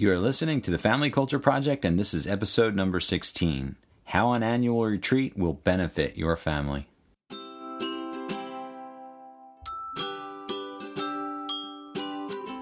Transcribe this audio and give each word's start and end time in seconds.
You 0.00 0.12
are 0.12 0.18
listening 0.20 0.60
to 0.60 0.70
the 0.70 0.78
Family 0.78 1.10
Culture 1.10 1.40
Project, 1.40 1.84
and 1.84 1.98
this 1.98 2.14
is 2.14 2.24
episode 2.24 2.76
number 2.76 3.00
16 3.00 3.74
How 4.04 4.30
an 4.30 4.44
Annual 4.44 4.86
Retreat 4.86 5.36
Will 5.36 5.54
Benefit 5.54 6.16
Your 6.16 6.36
Family. 6.36 6.86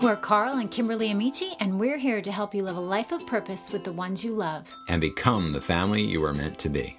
We're 0.01 0.17
Carl 0.17 0.57
and 0.57 0.71
Kimberly 0.71 1.11
Amici, 1.11 1.55
and 1.61 1.79
we're 1.79 1.99
here 1.99 2.23
to 2.23 2.33
help 2.33 2.55
you 2.55 2.63
live 2.63 2.79
a 2.79 2.81
life 2.81 3.13
of 3.13 3.27
purpose 3.27 3.71
with 3.71 3.85
the 3.85 3.93
ones 3.93 4.25
you 4.25 4.33
love. 4.33 4.75
And 4.89 5.03
become 5.03 5.53
the 5.53 5.61
family 5.61 6.03
you 6.03 6.25
are 6.25 6.33
meant 6.33 6.59
to 6.61 6.71
be. 6.71 6.97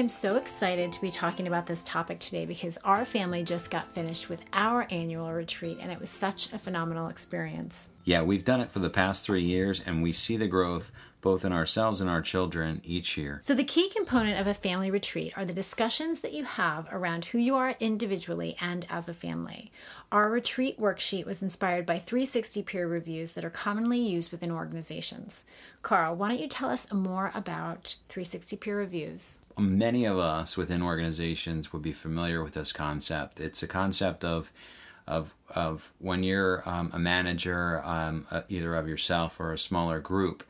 Am 0.00 0.08
so 0.08 0.36
excited 0.36 0.90
to 0.92 1.00
be 1.02 1.10
talking 1.10 1.46
about 1.46 1.66
this 1.66 1.82
topic 1.82 2.18
today 2.18 2.46
because 2.46 2.78
our 2.84 3.04
family 3.04 3.44
just 3.44 3.70
got 3.70 3.92
finished 3.92 4.30
with 4.30 4.42
our 4.54 4.86
annual 4.90 5.30
retreat 5.30 5.76
and 5.78 5.92
it 5.92 6.00
was 6.00 6.08
such 6.08 6.50
a 6.54 6.58
phenomenal 6.58 7.08
experience. 7.08 7.90
Yeah, 8.04 8.22
we've 8.22 8.44
done 8.44 8.62
it 8.62 8.72
for 8.72 8.78
the 8.78 8.88
past 8.88 9.26
three 9.26 9.42
years 9.42 9.86
and 9.86 10.02
we 10.02 10.12
see 10.12 10.38
the 10.38 10.48
growth 10.48 10.90
both 11.20 11.44
in 11.44 11.52
ourselves 11.52 12.00
and 12.00 12.08
our 12.08 12.22
children 12.22 12.80
each 12.82 13.18
year. 13.18 13.40
So, 13.44 13.54
the 13.54 13.62
key 13.62 13.90
component 13.90 14.40
of 14.40 14.46
a 14.46 14.54
family 14.54 14.90
retreat 14.90 15.34
are 15.36 15.44
the 15.44 15.52
discussions 15.52 16.20
that 16.20 16.32
you 16.32 16.44
have 16.44 16.88
around 16.90 17.26
who 17.26 17.38
you 17.38 17.56
are 17.56 17.76
individually 17.78 18.56
and 18.58 18.86
as 18.88 19.08
a 19.08 19.14
family. 19.14 19.70
Our 20.10 20.30
retreat 20.30 20.80
worksheet 20.80 21.26
was 21.26 21.42
inspired 21.42 21.86
by 21.86 21.98
360 21.98 22.62
peer 22.62 22.88
reviews 22.88 23.32
that 23.32 23.44
are 23.44 23.50
commonly 23.50 23.98
used 23.98 24.32
within 24.32 24.50
organizations. 24.50 25.44
Carl, 25.82 26.16
why 26.16 26.28
don't 26.28 26.40
you 26.40 26.48
tell 26.48 26.70
us 26.70 26.92
more 26.92 27.30
about 27.34 27.96
360 28.08 28.56
peer 28.56 28.76
reviews? 28.76 29.40
Many 29.60 30.04
of 30.04 30.18
us 30.18 30.56
within 30.56 30.82
organizations 30.82 31.72
would 31.72 31.82
be 31.82 31.92
familiar 31.92 32.42
with 32.42 32.54
this 32.54 32.72
concept. 32.72 33.40
It's 33.40 33.62
a 33.62 33.68
concept 33.68 34.24
of 34.24 34.50
of 35.06 35.34
of 35.54 35.92
when 35.98 36.22
you're 36.22 36.68
um, 36.68 36.90
a 36.92 36.98
manager, 36.98 37.82
um, 37.84 38.26
uh, 38.30 38.42
either 38.48 38.74
of 38.74 38.88
yourself 38.88 39.38
or 39.40 39.52
a 39.52 39.58
smaller 39.58 40.00
group. 40.00 40.44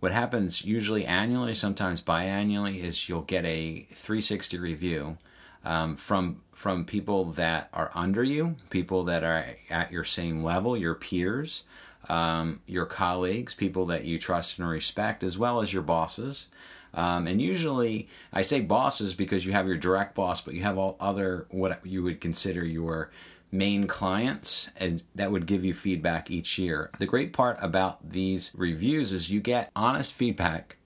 What 0.00 0.12
happens 0.12 0.64
usually 0.64 1.04
annually, 1.04 1.54
sometimes 1.54 2.00
biannually, 2.00 2.76
is 2.76 3.08
you'll 3.08 3.22
get 3.22 3.44
a 3.44 3.86
360 3.92 4.58
review 4.58 5.18
um, 5.64 5.96
from 5.96 6.42
from 6.52 6.84
people 6.84 7.26
that 7.32 7.68
are 7.72 7.90
under 7.94 8.24
you, 8.24 8.56
people 8.70 9.04
that 9.04 9.22
are 9.22 9.56
at 9.68 9.92
your 9.92 10.04
same 10.04 10.42
level, 10.42 10.76
your 10.76 10.94
peers, 10.94 11.64
um, 12.08 12.60
your 12.66 12.86
colleagues, 12.86 13.54
people 13.54 13.84
that 13.86 14.04
you 14.04 14.18
trust 14.18 14.58
and 14.58 14.68
respect, 14.68 15.22
as 15.22 15.36
well 15.36 15.60
as 15.60 15.72
your 15.72 15.82
bosses. 15.82 16.48
Um, 16.96 17.26
and 17.26 17.40
usually, 17.40 18.08
I 18.32 18.42
say 18.42 18.60
bosses 18.60 19.14
because 19.14 19.44
you 19.44 19.52
have 19.52 19.66
your 19.66 19.76
direct 19.76 20.14
boss, 20.14 20.40
but 20.40 20.54
you 20.54 20.62
have 20.62 20.78
all 20.78 20.96
other 20.98 21.46
what 21.50 21.84
you 21.84 22.02
would 22.02 22.20
consider 22.20 22.64
your 22.64 23.10
main 23.52 23.86
clients 23.86 24.70
and 24.76 25.02
that 25.14 25.30
would 25.30 25.46
give 25.46 25.64
you 25.64 25.72
feedback 25.72 26.30
each 26.30 26.58
year. 26.58 26.90
The 26.98 27.06
great 27.06 27.32
part 27.32 27.58
about 27.60 28.10
these 28.10 28.50
reviews 28.54 29.12
is 29.12 29.30
you 29.30 29.40
get 29.40 29.70
honest 29.76 30.12
feedback 30.12 30.76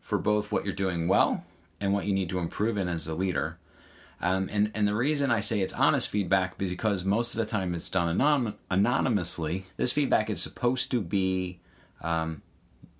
for 0.00 0.18
both 0.18 0.50
what 0.50 0.64
you're 0.64 0.74
doing 0.74 1.06
well 1.06 1.44
and 1.80 1.92
what 1.92 2.06
you 2.06 2.14
need 2.14 2.30
to 2.30 2.38
improve 2.38 2.78
in 2.78 2.88
as 2.88 3.06
a 3.06 3.14
leader. 3.14 3.58
Um, 4.20 4.48
and, 4.50 4.70
and 4.74 4.88
the 4.88 4.94
reason 4.94 5.30
I 5.30 5.40
say 5.40 5.60
it's 5.60 5.72
honest 5.72 6.08
feedback 6.08 6.54
is 6.58 6.70
because 6.70 7.04
most 7.04 7.34
of 7.34 7.38
the 7.38 7.46
time 7.46 7.74
it's 7.74 7.90
done 7.90 8.08
anon- 8.08 8.54
anonymously. 8.70 9.66
This 9.76 9.92
feedback 9.92 10.28
is 10.28 10.42
supposed 10.42 10.90
to 10.90 11.00
be 11.00 11.60
um, 12.00 12.42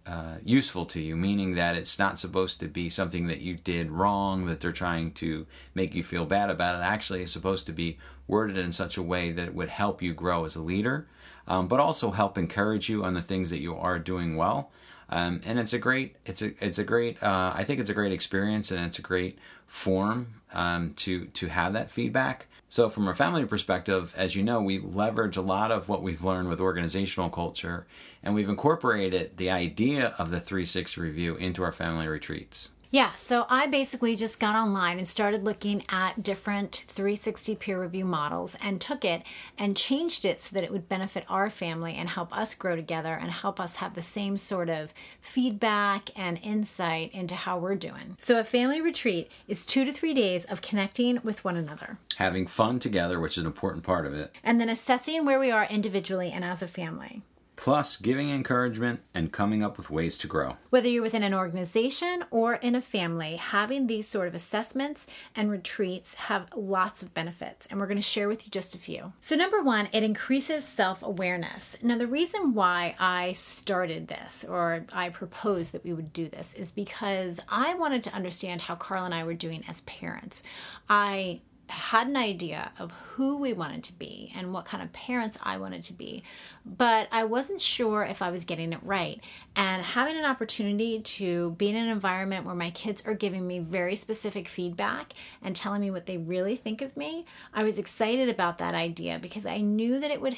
uh, 0.09 0.37
useful 0.43 0.87
to 0.87 1.01
you, 1.01 1.15
meaning 1.15 1.55
that 1.55 1.77
it's 1.77 1.99
not 1.99 2.19
supposed 2.19 2.61
to 2.61 2.69
be 2.69 2.89
something 2.89 3.27
that 3.27 3.43
you 3.43 3.55
did 3.55 3.91
wrong, 3.91 4.47
that 4.47 4.61
they're 4.61 4.73
trying 4.73 5.13
to 5.13 5.47
make 5.75 5.95
you 5.95 6.03
feel 6.03 6.25
bad 6.25 6.49
about 6.49 6.75
it. 6.75 6.85
Actually, 6.85 7.23
is 7.23 7.31
supposed 7.31 7.67
to 7.67 7.73
be 7.73 7.99
worded 8.27 8.57
in 8.57 8.73
such 8.73 8.97
a 8.97 9.03
way 9.03 9.31
that 9.31 9.49
it 9.49 9.55
would 9.55 9.69
help 9.69 10.01
you 10.01 10.15
grow 10.15 10.45
as 10.45 10.57
a 10.57 10.63
leader, 10.63 11.07
um, 11.47 11.69
but 11.69 11.79
also 11.79 12.11
help 12.11 12.39
encourage 12.39 12.89
you 12.89 13.05
on 13.05 13.13
the 13.13 13.23
things 13.23 13.51
that 13.51 13.61
you 13.61 13.77
are 13.77 13.99
doing 13.99 14.37
well. 14.37 14.71
Um, 15.11 15.41
and 15.45 15.59
it's 15.59 15.73
a 15.73 15.79
great, 15.79 16.17
it's 16.25 16.43
a, 16.43 16.53
it's 16.65 16.79
a 16.79 16.85
great, 16.85 17.23
uh, 17.23 17.53
I 17.55 17.65
think 17.65 17.81
it's 17.81 17.91
a 17.91 17.95
great 17.95 18.13
experience 18.13 18.71
and 18.71 18.85
it's 18.85 18.99
a 18.99 19.03
great 19.03 19.39
form 19.67 20.41
um, 20.53 20.93
to 20.95 21.27
to 21.27 21.49
have 21.49 21.75
that 21.75 21.91
feedback. 21.91 22.47
So, 22.71 22.91
from 22.91 23.09
a 23.09 23.15
family 23.15 23.47
perspective, 23.47 24.13
as 24.15 24.37
you 24.37 24.43
know, 24.43 24.61
we 24.61 24.79
leverage 24.79 25.39
a 25.39 25.43
lot 25.43 25.73
of 25.73 25.89
what 25.89 26.03
we've 26.03 26.23
learned 26.23 26.51
with 26.51 26.61
organizational 26.61 27.31
culture, 27.31 27.87
and 28.23 28.35
we've 28.35 28.49
incorporated 28.49 29.39
the 29.39 29.49
idea 29.49 30.15
of 30.19 30.31
the 30.31 30.39
360 30.39 31.01
review 31.01 31.35
into 31.37 31.63
our 31.63 31.73
family 31.73 32.07
retreats. 32.07 32.69
Yeah, 32.91 33.15
so 33.17 33.45
I 33.51 33.67
basically 33.67 34.17
just 34.17 34.41
got 34.41 34.55
online 34.55 34.97
and 34.97 35.07
started 35.07 35.45
looking 35.45 35.85
at 35.91 36.23
different 36.23 36.75
360 36.75 37.55
peer 37.57 37.79
review 37.79 38.07
models 38.07 38.57
and 38.63 38.81
took 38.81 39.05
it 39.05 39.25
and 39.59 39.77
changed 39.77 40.25
it 40.25 40.41
so 40.41 40.55
that 40.55 40.65
it 40.65 40.73
would 40.73 40.89
benefit 40.89 41.27
our 41.29 41.51
family 41.51 41.95
and 41.95 42.09
help 42.09 42.35
us 42.35 42.55
grow 42.55 42.77
together 42.77 43.13
and 43.13 43.31
help 43.31 43.61
us 43.61 43.77
have 43.77 43.95
the 43.95 44.01
same 44.01 44.39
sort 44.39 44.71
of 44.71 44.95
feedback 45.21 46.09
and 46.17 46.41
insight 46.43 47.13
into 47.13 47.35
how 47.35 47.59
we're 47.59 47.75
doing. 47.75 48.17
So, 48.19 48.39
a 48.39 48.45
family 48.45 48.81
retreat 48.81 49.31
is 49.47 49.67
two 49.67 49.85
to 49.85 49.93
three 49.93 50.15
days 50.15 50.47
of 50.47 50.63
connecting 50.63 51.19
with 51.23 51.45
one 51.45 51.59
another, 51.59 51.99
having 52.17 52.47
fun 52.47 52.79
together, 52.79 53.21
which 53.21 53.33
is 53.33 53.43
an 53.43 53.47
important 53.47 53.85
part 53.85 54.07
of 54.07 54.15
it, 54.15 54.35
and 54.43 54.59
then 54.59 54.71
assessing 54.71 55.27
where 55.27 55.39
we 55.39 55.51
are 55.51 55.67
individually 55.67 56.33
and 56.33 56.43
as 56.43 56.63
a 56.63 56.69
family 56.69 57.23
plus 57.59 57.97
giving 57.97 58.31
encouragement 58.31 59.01
and 59.13 59.33
coming 59.33 59.65
up 59.65 59.77
with 59.77 59.91
ways 59.91 60.17
to 60.17 60.29
grow. 60.29 60.57
Whether 60.71 60.89
you're 60.89 61.03
within 61.03 61.25
an 61.25 61.35
organization 61.35 62.25
or 62.31 62.55
in 62.55 62.77
a 62.77 62.81
family, 62.81 63.35
having 63.35 63.89
these 63.89 64.07
sort 64.07 64.29
of 64.29 64.35
assessments 64.37 65.09
and 65.35 65.51
retreats 65.51 66.15
have 66.15 66.47
lots 66.55 67.03
of 67.03 67.13
benefits, 67.13 67.67
and 67.67 67.81
we're 67.81 67.89
going 67.89 67.99
to 67.99 68.03
share 68.03 68.29
with 68.29 68.47
you 68.47 68.53
just 68.53 68.77
a 68.77 68.79
few. 68.79 69.13
So, 69.21 69.35
number 69.35 69.61
one, 69.61 69.89
it 69.93 70.05
increases 70.05 70.65
self 70.65 71.03
awareness. 71.03 71.77
Now, 71.83 71.99
the 71.99 72.07
reason 72.07 72.55
why 72.55 72.95
I 72.97 73.33
started 73.33 74.07
this 74.07 74.45
or 74.49 74.85
I 74.93 75.09
proposed 75.09 75.73
that 75.73 75.85
we 75.85 75.93
would 75.93 76.13
do 76.13 76.29
this 76.29 76.55
is 76.55 76.71
because 76.71 77.41
I 77.49 77.75
wanted 77.75 78.05
to 78.05 78.15
understand 78.15 78.61
how 78.61 78.77
Carl 78.77 79.05
and 79.05 79.15
I 79.15 79.25
were 79.25 79.35
doing 79.35 79.65
as 79.69 79.81
parents. 79.81 80.45
I 80.89 81.41
had 81.69 82.09
an 82.09 82.17
idea 82.17 82.73
of 82.79 82.93
who 82.93 83.39
we 83.39 83.53
wanted 83.53 83.85
to 83.85 83.93
be 83.93 84.33
and 84.35 84.53
what 84.53 84.65
kind 84.65 84.83
of 84.83 84.93
parents 84.93 85.39
I 85.43 85.59
wanted 85.59 85.83
to 85.85 85.93
be, 85.93 86.23
but 86.65 87.09
I 87.13 87.25
wasn't 87.25 87.61
sure 87.61 88.05
if 88.05 88.23
I 88.23 88.31
was 88.31 88.45
getting 88.45 88.73
it 88.73 88.81
right. 88.83 89.21
And 89.55 89.83
having 89.83 90.17
an 90.17 90.25
opportunity 90.25 91.01
to 91.01 91.51
be 91.53 91.69
in 91.69 91.77
an 91.77 91.89
environment 91.89 92.47
where 92.47 92.55
my 92.55 92.71
kids 92.71 93.05
are 93.07 93.15
giving 93.15 93.47
me 93.47 93.59
very 93.59 93.95
specific 93.95 94.49
feedback 94.49 95.13
and 95.43 95.55
telling 95.55 95.81
me 95.81 95.91
what 95.91 96.07
they 96.07 96.17
really 96.17 96.57
think 96.57 96.81
of 96.81 96.97
me, 96.97 97.27
I 97.53 97.65
was 97.65 97.79
excited 97.79 98.29
about 98.29 98.59
that 98.59 98.75
idea 98.75 99.19
because 99.21 99.45
I 99.45 99.59
knew 99.59 100.01
that 100.01 100.11
it 100.11 100.23
would 100.23 100.37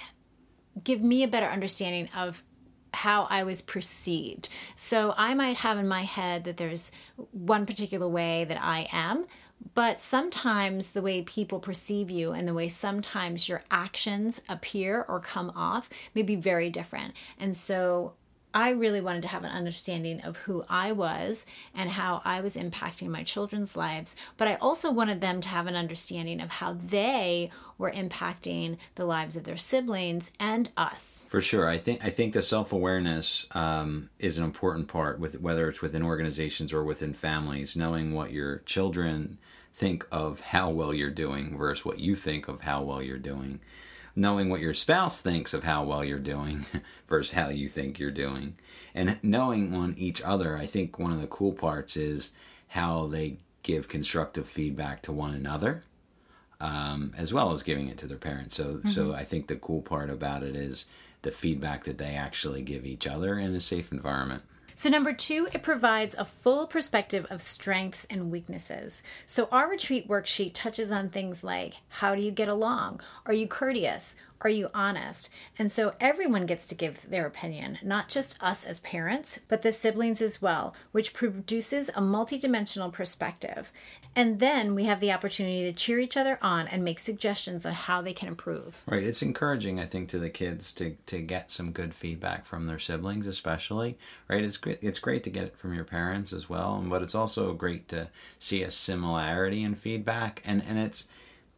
give 0.83 1.01
me 1.01 1.23
a 1.23 1.29
better 1.29 1.47
understanding 1.47 2.09
of 2.17 2.43
how 2.93 3.25
I 3.31 3.45
was 3.45 3.63
perceived. 3.63 4.49
So 4.75 5.15
I 5.17 5.35
might 5.35 5.59
have 5.59 5.79
in 5.79 5.87
my 5.87 6.03
head 6.03 6.45
that 6.45 6.57
there's 6.57 6.91
one 7.31 7.67
particular 7.67 8.09
way 8.09 8.45
that 8.45 8.61
I 8.61 8.89
am, 8.93 9.27
but 9.75 10.01
sometimes 10.01 10.93
the 10.93 11.03
way 11.03 11.23
people 11.23 11.61
perceive 11.61 12.11
you 12.11 12.33
and 12.33 12.47
the 12.47 12.55
way 12.55 12.69
sometimes 12.69 13.49
your 13.49 13.63
actions 13.71 14.43
appear 14.49 15.05
or 15.09 15.21
come 15.21 15.51
off 15.55 15.89
may 16.15 16.23
be 16.23 16.37
very 16.37 16.71
different. 16.71 17.15
And 17.39 17.57
so 17.57 18.15
I 18.53 18.71
really 18.71 19.01
wanted 19.01 19.23
to 19.23 19.29
have 19.29 19.45
an 19.45 19.51
understanding 19.51 20.21
of 20.23 20.37
who 20.39 20.65
I 20.69 20.93
was 20.93 21.47
and 21.75 21.91
how 21.91 22.21
I 22.25 22.41
was 22.41 22.57
impacting 22.57 23.09
my 23.09 23.23
children's 23.23 23.77
lives, 23.77 24.17
but 24.37 24.49
I 24.49 24.55
also 24.57 24.91
wanted 24.91 25.21
them 25.21 25.41
to 25.41 25.49
have 25.49 25.67
an 25.67 25.77
understanding 25.77 26.41
of 26.41 26.51
how 26.51 26.73
they 26.73 27.51
were 27.79 27.91
impacting 27.91 28.77
the 28.97 29.05
lives 29.05 29.37
of 29.37 29.45
their 29.45 29.57
siblings 29.57 30.33
and 30.39 30.71
us. 30.77 31.25
For 31.29 31.41
sure, 31.41 31.69
I 31.69 31.79
think 31.79 32.05
I 32.05 32.11
think 32.11 32.35
the 32.35 32.43
self 32.43 32.73
awareness 32.73 33.47
um, 33.53 34.11
is 34.19 34.37
an 34.39 34.45
important 34.45 34.89
part 34.89 35.19
with 35.19 35.41
whether 35.41 35.69
it's 35.69 35.81
within 35.81 36.03
organizations 36.03 36.73
or 36.73 36.85
within 36.85 37.15
families, 37.15 37.77
knowing 37.77 38.13
what 38.13 38.33
your 38.33 38.59
children 38.61 39.39
think 39.73 40.07
of 40.11 40.41
how 40.41 40.71
well 40.71 40.93
you're 40.93 41.11
doing 41.11 41.57
versus 41.57 41.85
what 41.85 42.01
you 42.01 42.15
think 42.15 42.49
of 42.49 42.63
how 42.63 42.83
well 42.83 43.03
you're 43.03 43.19
doing 43.19 43.61
knowing 44.21 44.51
what 44.51 44.61
your 44.61 44.75
spouse 44.75 45.21
thinks 45.21 45.55
of 45.55 45.65
how 45.65 45.83
well 45.83 46.05
you're 46.05 46.19
doing 46.19 46.67
versus 47.09 47.33
how 47.33 47.49
you 47.49 47.69
think 47.69 47.99
you're 47.99 48.11
doing. 48.11 48.55
And 48.95 49.19
knowing 49.23 49.75
on 49.75 49.95
each 49.97 50.21
other 50.23 50.57
i 50.57 50.67
think 50.67 50.99
one 50.99 51.13
of 51.13 51.21
the 51.21 51.27
cool 51.29 51.53
parts 51.53 51.97
is 51.97 52.33
how 52.69 53.07
they 53.07 53.37
give 53.63 53.89
constructive 53.89 54.47
feedback 54.47 55.03
to 55.03 55.13
one 55.13 55.35
another 55.35 55.85
um, 56.61 57.13
as 57.17 57.33
well 57.33 57.53
as 57.53 57.63
giving 57.63 57.89
it 57.89 57.97
to 57.99 58.07
their 58.07 58.19
parents. 58.19 58.55
So 58.55 58.75
mm-hmm. 58.75 58.89
so 58.89 59.15
i 59.15 59.25
think 59.25 59.47
the 59.47 59.57
cool 59.57 59.83
part 59.83 60.11
about 60.11 60.43
it 60.43 60.55
is 60.55 60.87
the 61.23 61.31
feedback 61.31 61.85
that 61.85 61.99
they 61.99 62.15
actually 62.15 62.63
give 62.63 62.85
each 62.87 63.07
other 63.07 63.39
in 63.39 63.55
a 63.55 63.61
safe 63.61 63.93
environment 63.93 64.43
so, 64.81 64.89
number 64.89 65.13
two, 65.13 65.47
it 65.53 65.63
provides 65.63 66.15
a 66.15 66.25
full 66.25 66.67
perspective 66.67 67.27
of 67.29 67.43
strengths 67.43 68.07
and 68.07 68.31
weaknesses. 68.31 69.03
So, 69.27 69.47
our 69.53 69.69
retreat 69.69 70.09
worksheet 70.09 70.53
touches 70.55 70.91
on 70.91 71.11
things 71.11 71.45
like 71.45 71.75
how 72.01 72.15
do 72.15 72.23
you 72.23 72.31
get 72.31 72.49
along? 72.49 73.03
Are 73.27 73.35
you 73.35 73.47
courteous? 73.47 74.17
Are 74.43 74.51
you 74.51 74.69
honest? 74.73 75.31
And 75.59 75.71
so 75.71 75.95
everyone 76.01 76.47
gets 76.47 76.67
to 76.69 76.75
give 76.75 77.11
their 77.11 77.27
opinion, 77.27 77.79
not 77.83 78.09
just 78.09 78.43
us 78.43 78.65
as 78.65 78.81
parents, 78.81 79.41
but 79.49 79.61
the 79.63 79.73
siblings 79.73 80.23
as 80.23 80.41
well, 80.41 80.75
which 80.93 81.13
produces 81.13 81.91
a 81.91 82.01
multidimensional 82.01 82.91
perspective. 82.91 83.71
And 84.17 84.41
then 84.41 84.75
we 84.75 84.85
have 84.85 85.01
the 85.01 85.13
opportunity 85.13 85.65
to 85.65 85.73
cheer 85.73 85.99
each 85.99 86.17
other 86.17 86.39
on 86.41 86.67
and 86.69 86.83
make 86.83 86.99
suggestions 86.99 87.67
on 87.67 87.75
how 87.75 88.01
they 88.01 88.15
can 88.15 88.29
improve. 88.29 88.83
Right. 88.87 89.03
It's 89.03 89.23
encouraging, 89.23 89.79
I 89.79 89.87
think, 89.87 90.09
to 90.09 90.19
the 90.19 90.31
kids 90.31 90.73
to, 90.75 90.97
to 91.07 91.21
get 91.21 91.51
some 91.51 91.71
good 91.71 91.95
feedback 91.95 92.47
from 92.47 92.65
their 92.65 92.79
siblings, 92.79 93.27
especially. 93.27 93.99
Right. 94.27 94.43
It's 94.43 94.57
great. 94.57 94.79
It's 94.81 94.99
great 94.99 95.23
to 95.25 95.31
get 95.31 95.45
it 95.45 95.57
from 95.57 95.75
your 95.75 95.85
parents 95.85 96.33
as 96.33 96.49
well, 96.49 96.83
but 96.85 97.03
it's 97.03 97.15
also 97.15 97.53
great 97.53 97.89
to 97.89 98.09
see 98.39 98.63
a 98.63 98.71
similarity 98.71 99.63
in 99.63 99.75
feedback, 99.75 100.43
and 100.45 100.63
and 100.67 100.79
it's 100.79 101.07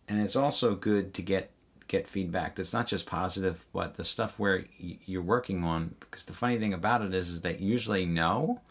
and 0.09 0.21
it's 0.21 0.37
also 0.37 0.75
good 0.75 1.15
to 1.15 1.23
get 1.23 1.51
get 1.93 2.07
feedback 2.07 2.57
that's 2.57 2.73
not 2.73 2.87
just 2.87 3.05
positive, 3.05 3.65
but 3.75 3.95
the 3.95 4.05
stuff 4.05 4.39
where 4.39 4.65
you're 4.79 5.21
working 5.21 5.63
on. 5.63 5.95
Because 6.01 6.25
the 6.25 6.33
funny 6.33 6.59
thing 6.59 6.73
about 6.73 7.03
it 7.03 7.15
is, 7.15 7.29
is 7.29 7.43
that 7.43 7.61
usually 7.61 8.07
know 8.07 8.63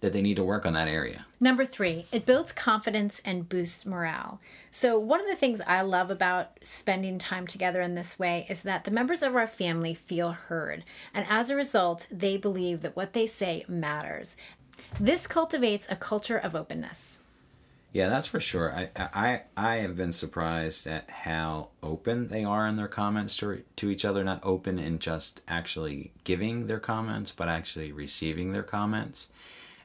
that 0.00 0.14
they 0.14 0.22
need 0.22 0.36
to 0.36 0.44
work 0.44 0.64
on 0.64 0.72
that 0.72 0.88
area. 0.88 1.26
Number 1.38 1.66
three, 1.66 2.06
it 2.10 2.24
builds 2.24 2.52
confidence 2.52 3.20
and 3.24 3.48
boosts 3.48 3.84
morale. 3.84 4.40
So, 4.70 4.98
one 4.98 5.20
of 5.20 5.26
the 5.26 5.36
things 5.36 5.60
I 5.66 5.82
love 5.82 6.10
about 6.10 6.58
spending 6.62 7.18
time 7.18 7.46
together 7.46 7.82
in 7.82 7.94
this 7.94 8.18
way 8.18 8.46
is 8.48 8.62
that 8.62 8.84
the 8.84 8.90
members 8.90 9.22
of 9.22 9.36
our 9.36 9.46
family 9.46 9.92
feel 9.92 10.32
heard. 10.32 10.82
And 11.12 11.26
as 11.28 11.50
a 11.50 11.56
result, 11.56 12.06
they 12.10 12.38
believe 12.38 12.80
that 12.80 12.96
what 12.96 13.12
they 13.12 13.26
say 13.26 13.66
matters. 13.68 14.38
This 14.98 15.26
cultivates 15.26 15.86
a 15.90 15.96
culture 15.96 16.38
of 16.38 16.54
openness. 16.54 17.20
Yeah, 17.96 18.10
that's 18.10 18.26
for 18.26 18.40
sure. 18.40 18.76
I, 18.76 18.90
I 18.94 19.42
I 19.56 19.76
have 19.76 19.96
been 19.96 20.12
surprised 20.12 20.86
at 20.86 21.08
how 21.08 21.70
open 21.82 22.26
they 22.26 22.44
are 22.44 22.66
in 22.66 22.74
their 22.74 22.88
comments 22.88 23.38
to 23.38 23.62
to 23.76 23.88
each 23.88 24.04
other. 24.04 24.22
Not 24.22 24.40
open 24.42 24.78
in 24.78 24.98
just 24.98 25.40
actually 25.48 26.12
giving 26.22 26.66
their 26.66 26.78
comments, 26.78 27.32
but 27.32 27.48
actually 27.48 27.92
receiving 27.92 28.52
their 28.52 28.62
comments, 28.62 29.30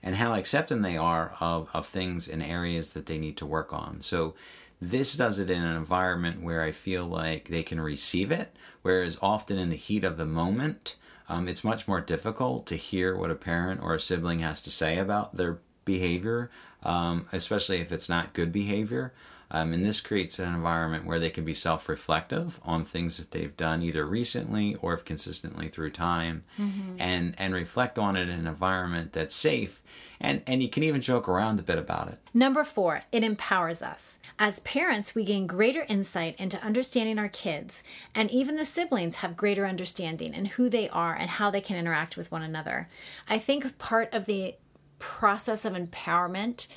and 0.03 0.17
how 0.17 0.33
accepting 0.33 0.81
they 0.81 0.97
are 0.97 1.37
of 1.39 1.69
of 1.73 1.87
things 1.87 2.27
and 2.27 2.43
areas 2.43 2.91
that 2.91 3.05
they 3.05 3.17
need 3.17 3.37
to 3.37 3.45
work 3.45 3.71
on. 3.71 4.01
So 4.01 4.35
this 4.81 5.15
does 5.15 5.39
it 5.39 5.49
in 5.49 5.61
an 5.63 5.77
environment 5.77 6.43
where 6.43 6.63
I 6.63 6.73
feel 6.73 7.05
like 7.05 7.47
they 7.47 7.63
can 7.63 7.79
receive 7.79 8.29
it, 8.29 8.53
whereas 8.81 9.19
often 9.21 9.57
in 9.57 9.69
the 9.69 9.77
heat 9.77 10.03
of 10.03 10.17
the 10.17 10.25
moment. 10.25 10.97
Um, 11.29 11.47
it's 11.47 11.63
much 11.63 11.87
more 11.87 12.01
difficult 12.01 12.65
to 12.65 12.75
hear 12.75 13.15
what 13.15 13.31
a 13.31 13.35
parent 13.35 13.81
or 13.81 13.95
a 13.95 14.01
sibling 14.01 14.39
has 14.39 14.61
to 14.63 14.69
say 14.69 14.97
about 14.97 15.37
their 15.37 15.59
behavior 15.86 16.50
um, 16.83 17.28
especially 17.31 17.80
if 17.80 17.92
it's 17.92 18.10
not 18.10 18.33
good 18.33 18.51
behavior. 18.51 19.13
Um, 19.54 19.74
and 19.74 19.86
this 19.86 20.00
creates 20.00 20.39
an 20.39 20.54
environment 20.54 21.06
where 21.06 21.19
they 21.19 21.30
can 21.30 21.44
be 21.44 21.54
self 21.54 21.89
reflective 21.89 22.62
on 22.63 22.86
things 22.86 23.18
that 23.18 23.31
they've 23.31 23.56
done 23.57 23.81
either 23.81 24.06
recently 24.06 24.75
or 24.75 24.94
if 24.94 25.04
consistently 25.04 25.68
through 25.68 25.92
time 25.92 26.45
mm-hmm. 26.57 26.95
and, 26.98 27.36
and 27.38 27.54
reflect 27.54 28.00
on 28.00 28.16
it 28.16 28.30
in 28.30 28.39
an 28.39 28.48
environment 28.48 29.12
that's 29.12 29.36
safe. 29.36 29.83
And, 30.22 30.42
and 30.48 30.63
you 30.63 30.69
can 30.69 30.83
even 30.83 31.01
joke 31.01 31.28
around 31.28 31.60
a 31.60 31.63
bit 31.63 31.78
about 31.78 32.07
it. 32.07 32.19
Number 32.33 32.63
four, 32.63 33.04
it 33.12 33.25
empowers 33.25 33.81
us. 33.81 34.19
As 34.39 34.60
parents, 34.60 35.16
we 35.16 35.25
gain 35.25 35.48
greater 35.48 35.86
insight 35.89 36.39
into 36.39 36.63
understanding 36.63 37.19
our 37.19 37.28
kids, 37.28 37.83
and 38.16 38.31
even 38.31 38.56
the 38.56 38.63
siblings 38.63 39.18
have 39.18 39.36
greater 39.36 39.66
understanding 39.66 40.33
in 40.33 40.45
who 40.45 40.69
they 40.69 40.88
are 40.89 41.13
and 41.13 41.30
how 41.30 41.51
they 41.51 41.60
can 41.60 41.75
interact 41.75 42.16
with 42.16 42.31
one 42.31 42.44
another. 42.44 42.88
I 43.28 43.38
think 43.38 43.78
part 43.80 44.13
of 44.13 44.28
the 44.28 44.56
process 45.01 45.65
of 45.65 45.74
empowerment 45.74 46.68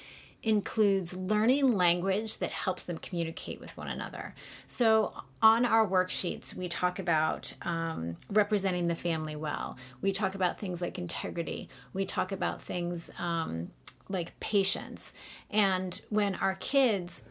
includes 0.43 1.17
learning 1.17 1.73
language 1.73 2.39
that 2.39 2.51
helps 2.51 2.85
them 2.85 2.99
communicate 2.99 3.61
with 3.61 3.77
one 3.77 3.89
another. 3.89 4.35
So, 4.67 5.13
on 5.41 5.65
our 5.65 5.87
worksheets, 5.87 6.55
we 6.55 6.69
talk 6.69 6.99
about 6.99 7.55
um, 7.63 8.17
representing 8.31 8.89
the 8.89 8.95
family 8.95 9.37
well. 9.37 9.77
We 10.01 10.13
talk 10.13 10.35
about 10.35 10.59
things 10.59 10.81
like 10.83 10.99
integrity. 10.99 11.69
We 11.93 12.05
talk 12.05 12.33
about 12.33 12.63
things 12.63 13.11
um, 13.19 13.71
like 14.09 14.39
patience. 14.41 15.15
And 15.51 16.01
when 16.11 16.35
our 16.37 16.55
kids 16.57 17.29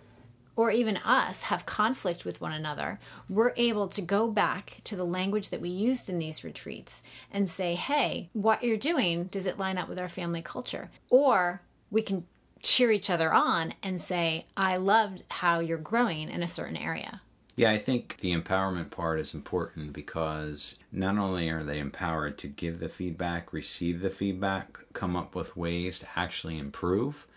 or 0.56 0.72
even 0.72 0.98
us 0.98 1.44
have 1.44 1.66
conflict 1.66 2.26
with 2.26 2.42
one 2.42 2.54
another, 2.54 3.00
we're 3.30 3.54
able 3.58 3.88
to 3.88 4.02
go 4.02 4.28
back 4.30 4.82
to 4.84 4.96
the 4.96 5.06
language 5.06 5.50
that 5.50 5.62
we 5.62 5.70
used 5.70 6.10
in 6.10 6.20
these 6.20 6.44
retreats 6.44 7.04
and 7.32 7.50
say, 7.50 7.76
hey, 7.76 8.30
what 8.34 8.64
you're 8.64 8.78
doing, 8.78 9.26
does 9.26 9.46
it 9.46 9.58
line 9.58 9.78
up 9.78 9.90
with 9.90 10.00
our 10.00 10.10
family 10.10 10.42
culture? 10.42 10.92
Or 11.10 11.62
we 11.90 12.02
can 12.02 12.26
cheer 12.62 12.92
each 12.92 13.10
other 13.10 13.34
on 13.34 13.74
and 13.84 14.00
say, 14.00 14.46
I 14.56 14.78
loved 14.78 15.24
how 15.30 15.60
you're 15.60 15.78
growing 15.78 16.30
in 16.30 16.44
a 16.44 16.48
certain 16.48 16.78
area. 16.78 17.22
Yeah, 17.56 17.72
I 17.72 17.78
think 17.78 18.18
the 18.18 18.36
empowerment 18.36 18.90
part 18.90 19.20
is 19.20 19.36
important 19.36 19.94
because 19.94 20.80
not 20.92 21.20
only 21.20 21.50
are 21.50 21.62
they 21.62 21.78
empowered 21.78 22.40
to 22.40 22.48
give 22.48 22.80
the 22.80 22.90
feedback, 22.90 23.54
receive 23.54 24.02
the 24.02 24.10
feedback, 24.10 24.80
come 24.94 25.16
up 25.16 25.36
with 25.36 25.56
ways 25.56 26.00
to 26.00 26.08
actually 26.16 26.58
improve, 26.58 27.28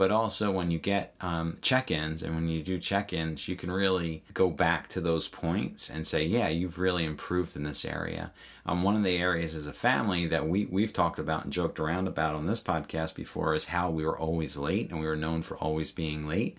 but 0.00 0.10
also 0.10 0.50
when 0.50 0.70
you 0.70 0.78
get 0.78 1.14
um, 1.20 1.58
check-ins 1.60 2.22
and 2.22 2.34
when 2.34 2.48
you 2.48 2.62
do 2.62 2.78
check-ins 2.78 3.48
you 3.48 3.54
can 3.54 3.70
really 3.70 4.24
go 4.32 4.48
back 4.48 4.88
to 4.88 4.98
those 4.98 5.28
points 5.28 5.90
and 5.90 6.06
say 6.06 6.24
yeah 6.24 6.48
you've 6.48 6.78
really 6.78 7.04
improved 7.04 7.54
in 7.54 7.64
this 7.64 7.84
area 7.84 8.32
um, 8.64 8.82
one 8.82 8.96
of 8.96 9.04
the 9.04 9.18
areas 9.18 9.54
as 9.54 9.66
a 9.66 9.74
family 9.74 10.24
that 10.24 10.48
we, 10.48 10.64
we've 10.64 10.94
talked 10.94 11.18
about 11.18 11.44
and 11.44 11.52
joked 11.52 11.78
around 11.78 12.08
about 12.08 12.34
on 12.34 12.46
this 12.46 12.62
podcast 12.62 13.14
before 13.14 13.54
is 13.54 13.66
how 13.66 13.90
we 13.90 14.02
were 14.02 14.18
always 14.18 14.56
late 14.56 14.90
and 14.90 15.00
we 15.00 15.06
were 15.06 15.16
known 15.16 15.42
for 15.42 15.58
always 15.58 15.92
being 15.92 16.26
late 16.26 16.56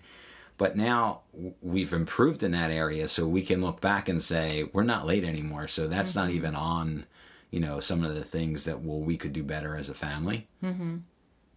but 0.56 0.76
now 0.76 1.22
we've 1.60 1.92
improved 1.92 2.44
in 2.44 2.52
that 2.52 2.70
area 2.70 3.08
so 3.08 3.26
we 3.26 3.42
can 3.42 3.60
look 3.60 3.80
back 3.80 4.08
and 4.08 4.22
say 4.22 4.70
we're 4.72 4.84
not 4.84 5.04
late 5.04 5.24
anymore 5.24 5.66
so 5.66 5.88
that's 5.88 6.12
mm-hmm. 6.12 6.20
not 6.20 6.30
even 6.30 6.54
on 6.54 7.06
you 7.50 7.58
know 7.58 7.80
some 7.80 8.04
of 8.04 8.14
the 8.14 8.22
things 8.22 8.66
that 8.66 8.82
well 8.82 9.00
we 9.00 9.16
could 9.16 9.32
do 9.32 9.42
better 9.42 9.74
as 9.74 9.88
a 9.88 9.94
family 9.94 10.46
mm-hmm. 10.62 10.98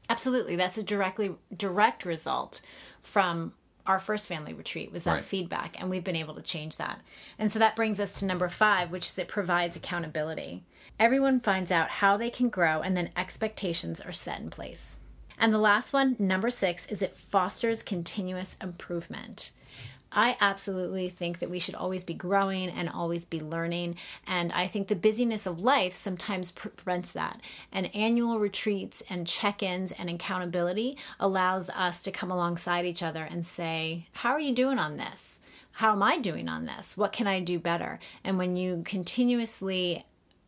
Absolutely. 0.10 0.56
That's 0.56 0.78
a 0.78 0.84
directly 0.84 1.36
direct 1.56 2.06
result 2.06 2.62
from 3.02 3.54
our 3.86 4.00
first 4.00 4.28
family 4.28 4.54
retreat 4.54 4.92
was 4.92 5.04
that 5.04 5.14
right. 5.14 5.24
feedback 5.24 5.80
and 5.80 5.90
we've 5.90 6.04
been 6.04 6.16
able 6.16 6.34
to 6.36 6.42
change 6.42 6.78
that. 6.78 7.02
And 7.38 7.52
so 7.52 7.60
that 7.60 7.76
brings 7.76 8.00
us 8.00 8.20
to 8.20 8.26
number 8.26 8.50
5, 8.50 8.92
which 8.92 9.06
is 9.06 9.20
it 9.20 9.28
provides 9.28 9.78
accountability. 9.78 10.64
Everyone 11.00 11.40
finds 11.40 11.72
out 11.72 11.90
how 11.90 12.18
they 12.18 12.30
can 12.30 12.50
grow 12.50 12.82
and 12.82 12.98
then 12.98 13.12
expectations 13.16 14.02
are 14.02 14.12
set 14.12 14.40
in 14.40 14.50
place. 14.50 15.00
And 15.38 15.54
the 15.54 15.60
last 15.60 15.94
one, 15.94 16.16
number 16.18 16.50
6, 16.50 16.88
is 16.88 17.02
it 17.02 17.18
fosters 17.18 17.84
continuous 17.84 18.58
improvement. 18.62 19.52
I 20.16 20.38
absolutely 20.40 21.10
think 21.10 21.40
that 21.40 21.50
we 21.50 21.60
should 21.60 21.76
always 21.76 22.06
be 22.06 22.14
growing 22.14 22.70
and 22.70 22.90
always 22.90 23.26
be 23.26 23.42
learning. 23.42 23.98
And 24.26 24.54
I 24.54 24.66
think 24.66 24.88
the 24.88 24.96
busyness 24.96 25.46
of 25.46 25.60
life 25.60 25.94
sometimes 25.94 26.54
prevents 26.54 27.12
that. 27.12 27.42
And 27.72 27.94
annual 27.94 28.40
retreats 28.40 29.04
and 29.10 29.28
check 29.28 29.62
ins 29.62 29.92
and 29.92 30.10
accountability 30.10 30.98
allows 31.20 31.70
us 31.70 32.02
to 32.04 32.12
come 32.12 32.32
alongside 32.32 32.86
each 32.86 33.04
other 33.04 33.24
and 33.24 33.46
say, 33.46 34.08
How 34.14 34.32
are 34.32 34.40
you 34.40 34.56
doing 34.56 34.80
on 34.80 34.96
this? 34.96 35.42
How 35.74 35.92
am 35.92 36.02
I 36.02 36.20
doing 36.20 36.48
on 36.48 36.66
this? 36.66 36.98
What 36.98 37.12
can 37.12 37.28
I 37.28 37.42
do 37.42 37.60
better? 37.60 38.00
And 38.24 38.38
when 38.38 38.56
you 38.56 38.84
continuously 38.86 40.06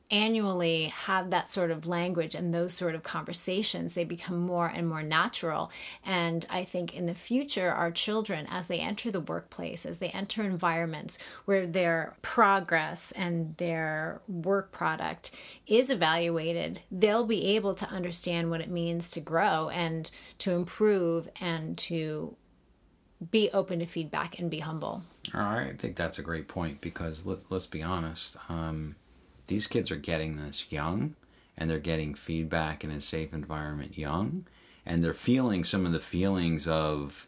annually 0.10 0.86
have 0.86 1.30
that 1.30 1.50
sort 1.50 1.72
of 1.72 1.86
language 1.86 2.34
and 2.34 2.54
those 2.54 2.74
sort 2.74 2.96
of 2.96 3.04
conversations, 3.04 3.94
they 3.94 4.04
become 4.04 4.38
more 4.38 4.68
and 4.68 4.88
more 4.88 5.04
natural. 5.04 5.70
And 6.06 6.46
I 6.50 6.64
think 6.64 6.96
in 6.96 7.06
the 7.06 7.14
future, 7.14 7.70
our 7.70 7.92
children, 7.92 8.48
as 8.50 8.68
they 8.68 8.80
enter 8.80 9.12
the 9.12 9.20
workplace, 9.20 9.86
as 9.86 9.98
they 9.98 10.10
enter 10.10 10.44
environments 10.44 11.20
where 11.46 11.68
their 11.68 12.16
progress 12.22 13.12
and 13.12 13.56
their 13.58 14.22
work 14.28 14.72
product 14.72 15.32
is 15.66 15.90
evaluated, 15.90 16.82
they'll 16.92 17.26
be 17.26 17.56
able 17.56 17.76
to 17.76 17.90
understand 17.90 18.50
what 18.50 18.62
it 18.62 18.70
means 18.70 19.12
to 19.12 19.20
grow 19.20 19.70
and 19.70 20.10
to 20.40 20.52
improve 20.52 21.28
and 21.42 21.78
to 21.78 22.36
be 23.32 23.50
open 23.52 23.80
to 23.80 23.86
feedback 23.86 24.40
and 24.40 24.50
be 24.50 24.60
humble. 24.60 25.04
All 25.34 25.42
right, 25.42 25.68
I 25.68 25.74
think 25.74 25.96
that's 25.96 26.20
a 26.20 26.24
great 26.24 26.48
point 26.48 26.82
because 26.82 27.26
let, 27.26 27.40
let's 27.50 27.68
be 27.68 27.82
honest. 27.82 28.38
Um, 28.48 28.96
these 29.48 29.68
kids 29.68 29.92
are 29.92 29.98
getting 29.98 30.38
this 30.38 30.72
young 30.72 31.16
and 31.58 31.70
they're 31.70 31.80
getting 31.80 32.14
feedback 32.14 32.84
in 32.84 32.92
a 32.92 33.02
safe 33.02 33.34
environment 33.34 33.98
young 33.98 34.46
and 34.86 35.04
they're 35.04 35.14
feeling 35.14 35.64
some 35.64 35.86
of 35.86 35.92
the 35.92 36.00
feelings 36.00 36.68
of 36.68 37.28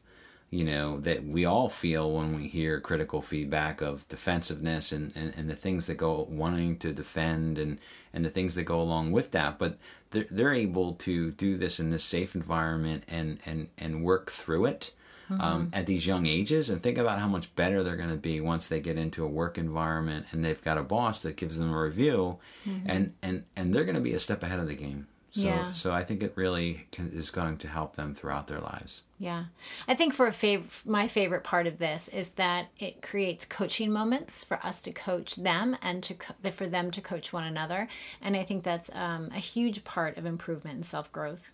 you 0.50 0.64
know 0.64 1.00
that 1.00 1.24
we 1.24 1.46
all 1.46 1.70
feel 1.70 2.12
when 2.12 2.36
we 2.36 2.48
hear 2.48 2.80
critical 2.80 3.22
feedback 3.22 3.82
of 3.82 4.08
defensiveness 4.08 4.92
and, 4.92 5.16
and, 5.16 5.34
and 5.38 5.50
the 5.50 5.56
things 5.56 5.86
that 5.88 5.96
go 5.96 6.26
wanting 6.30 6.78
to 6.78 6.92
defend 6.92 7.58
and 7.60 7.80
and 8.14 8.26
the 8.26 8.30
things 8.30 8.56
that 8.56 8.64
go 8.64 8.82
along 8.82 9.12
with 9.12 9.30
that. 9.32 9.60
But 9.60 9.78
they're, 10.10 10.26
they're 10.32 10.54
able 10.54 10.94
to 10.94 11.32
do 11.32 11.56
this 11.56 11.80
in 11.80 11.92
this 11.92 12.04
safe 12.04 12.34
environment 12.34 13.04
and 13.08 13.40
and 13.46 13.68
and 13.78 14.04
work 14.04 14.32
through 14.32 14.66
it 14.66 14.92
mm-hmm. 15.30 15.42
um, 15.42 15.70
at 15.74 15.86
these 15.86 16.06
young 16.08 16.26
ages 16.26 16.70
and 16.70 16.82
think 16.82 16.98
about 16.98 17.20
how 17.20 17.28
much 17.28 17.54
better 17.56 17.84
they're 17.84 17.96
going 17.96 18.10
to 18.10 18.16
be 18.16 18.42
once 18.42 18.68
they 18.68 18.80
get 18.80 18.98
into 18.98 19.24
a 19.24 19.28
work 19.28 19.58
environment 19.58 20.26
and 20.32 20.44
they've 20.44 20.64
got 20.64 20.78
a 20.78 20.84
boss 20.84 21.22
that 21.22 21.36
gives 21.36 21.58
them 21.58 21.74
a 21.74 21.82
review 21.82 22.38
mm-hmm. 22.68 22.90
and 22.90 23.14
and 23.22 23.44
and 23.56 23.74
they're 23.74 23.86
going 23.86 23.96
to 23.96 24.02
be 24.02 24.14
a 24.14 24.20
step 24.20 24.44
ahead 24.44 24.60
of 24.60 24.68
the 24.68 24.76
game 24.76 25.08
So, 25.32 25.48
Yeah. 25.48 25.72
so 25.72 25.94
I 25.94 26.04
think 26.04 26.24
it 26.24 26.34
really 26.36 26.88
can, 26.92 27.12
is 27.12 27.30
going 27.30 27.58
to 27.58 27.68
help 27.68 27.96
them 27.96 28.16
throughout 28.16 28.48
their 28.48 28.60
lives. 28.60 29.04
Yeah. 29.20 29.44
I 29.88 29.94
think 29.94 30.14
for 30.16 30.26
a 30.26 30.32
fav- 30.32 30.84
my 30.86 31.08
favorite 31.08 31.44
part 31.44 31.68
of 31.68 31.78
this 31.78 32.08
is 32.08 32.32
that 32.32 32.70
it 32.80 33.04
creates 33.04 33.46
coaching 33.46 33.92
moments 33.92 34.44
for 34.44 34.58
us 34.66 34.82
to 34.84 34.92
coach 34.92 35.36
them 35.36 35.78
and 35.84 36.02
to 36.04 36.16
co- 36.16 36.34
for 36.52 36.66
them 36.66 36.90
to 36.92 37.02
coach 37.02 37.32
one 37.32 37.44
another. 37.44 37.88
And 38.22 38.36
I 38.36 38.44
think 38.44 38.64
that's 38.64 38.90
um, 38.96 39.30
a 39.32 39.40
huge 39.40 39.84
part 39.84 40.18
of 40.18 40.26
improvement 40.26 40.76
and 40.78 40.86
self 40.86 41.12
growth. 41.12 41.52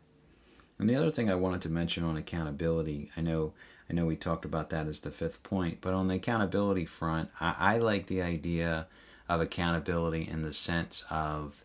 And 0.78 0.90
the 0.90 0.96
other 0.96 1.12
thing 1.12 1.30
I 1.30 1.36
wanted 1.36 1.62
to 1.62 1.70
mention 1.70 2.04
on 2.04 2.18
accountability, 2.18 3.10
I 3.16 3.22
know 3.22 3.54
I 3.90 3.94
know 3.94 4.06
we 4.06 4.16
talked 4.16 4.46
about 4.46 4.72
that 4.72 4.88
as 4.88 5.02
the 5.02 5.12
fifth 5.12 5.44
point, 5.44 5.78
but 5.80 5.94
on 5.94 6.08
the 6.08 6.16
accountability 6.16 6.86
front, 6.86 7.30
I, 7.40 7.56
I 7.58 7.78
like 7.78 8.08
the 8.08 8.22
idea 8.22 8.88
of 9.30 9.42
accountability 9.42 10.28
in 10.28 10.42
the 10.42 10.54
sense 10.54 11.06
of 11.10 11.64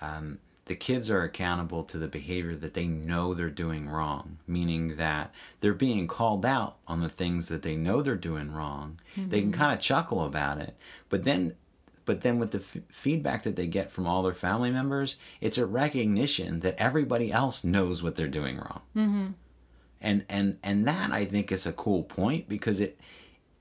um, 0.00 0.38
the 0.66 0.74
kids 0.74 1.10
are 1.10 1.22
accountable 1.22 1.84
to 1.84 1.98
the 1.98 2.08
behavior 2.08 2.54
that 2.54 2.74
they 2.74 2.86
know 2.86 3.34
they're 3.34 3.50
doing 3.50 3.88
wrong, 3.88 4.38
meaning 4.46 4.96
that 4.96 5.32
they're 5.60 5.74
being 5.74 6.06
called 6.06 6.44
out 6.46 6.76
on 6.86 7.00
the 7.00 7.08
things 7.08 7.48
that 7.48 7.62
they 7.62 7.76
know 7.76 8.02
they're 8.02 8.16
doing 8.16 8.52
wrong. 8.52 8.98
They 9.16 9.40
can 9.40 9.52
kind 9.52 9.72
of 9.76 9.80
chuckle 9.80 10.24
about 10.24 10.58
it, 10.58 10.76
but 11.08 11.24
then 11.24 11.54
but 12.04 12.22
then 12.22 12.38
with 12.38 12.50
the 12.50 12.58
f- 12.58 12.82
feedback 12.90 13.42
that 13.44 13.56
they 13.56 13.66
get 13.66 13.90
from 13.90 14.06
all 14.06 14.22
their 14.22 14.34
family 14.34 14.70
members, 14.70 15.18
it's 15.40 15.58
a 15.58 15.66
recognition 15.66 16.60
that 16.60 16.74
everybody 16.78 17.30
else 17.32 17.64
knows 17.64 18.02
what 18.02 18.16
they're 18.16 18.28
doing 18.28 18.56
wrong. 18.56 18.82
Mm-hmm. 18.96 19.26
And 20.00 20.24
and 20.28 20.58
and 20.62 20.86
that 20.86 21.12
I 21.12 21.24
think 21.24 21.52
is 21.52 21.66
a 21.66 21.72
cool 21.72 22.02
point 22.02 22.48
because 22.48 22.80
it 22.80 22.98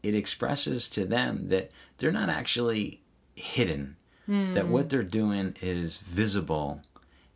it 0.01 0.15
expresses 0.15 0.89
to 0.91 1.05
them 1.05 1.49
that 1.49 1.71
they're 1.97 2.11
not 2.11 2.29
actually 2.29 3.01
hidden. 3.35 3.97
That 4.27 4.67
what 4.67 4.89
they're 4.89 5.03
doing 5.03 5.55
is 5.61 5.97
visible 5.97 6.81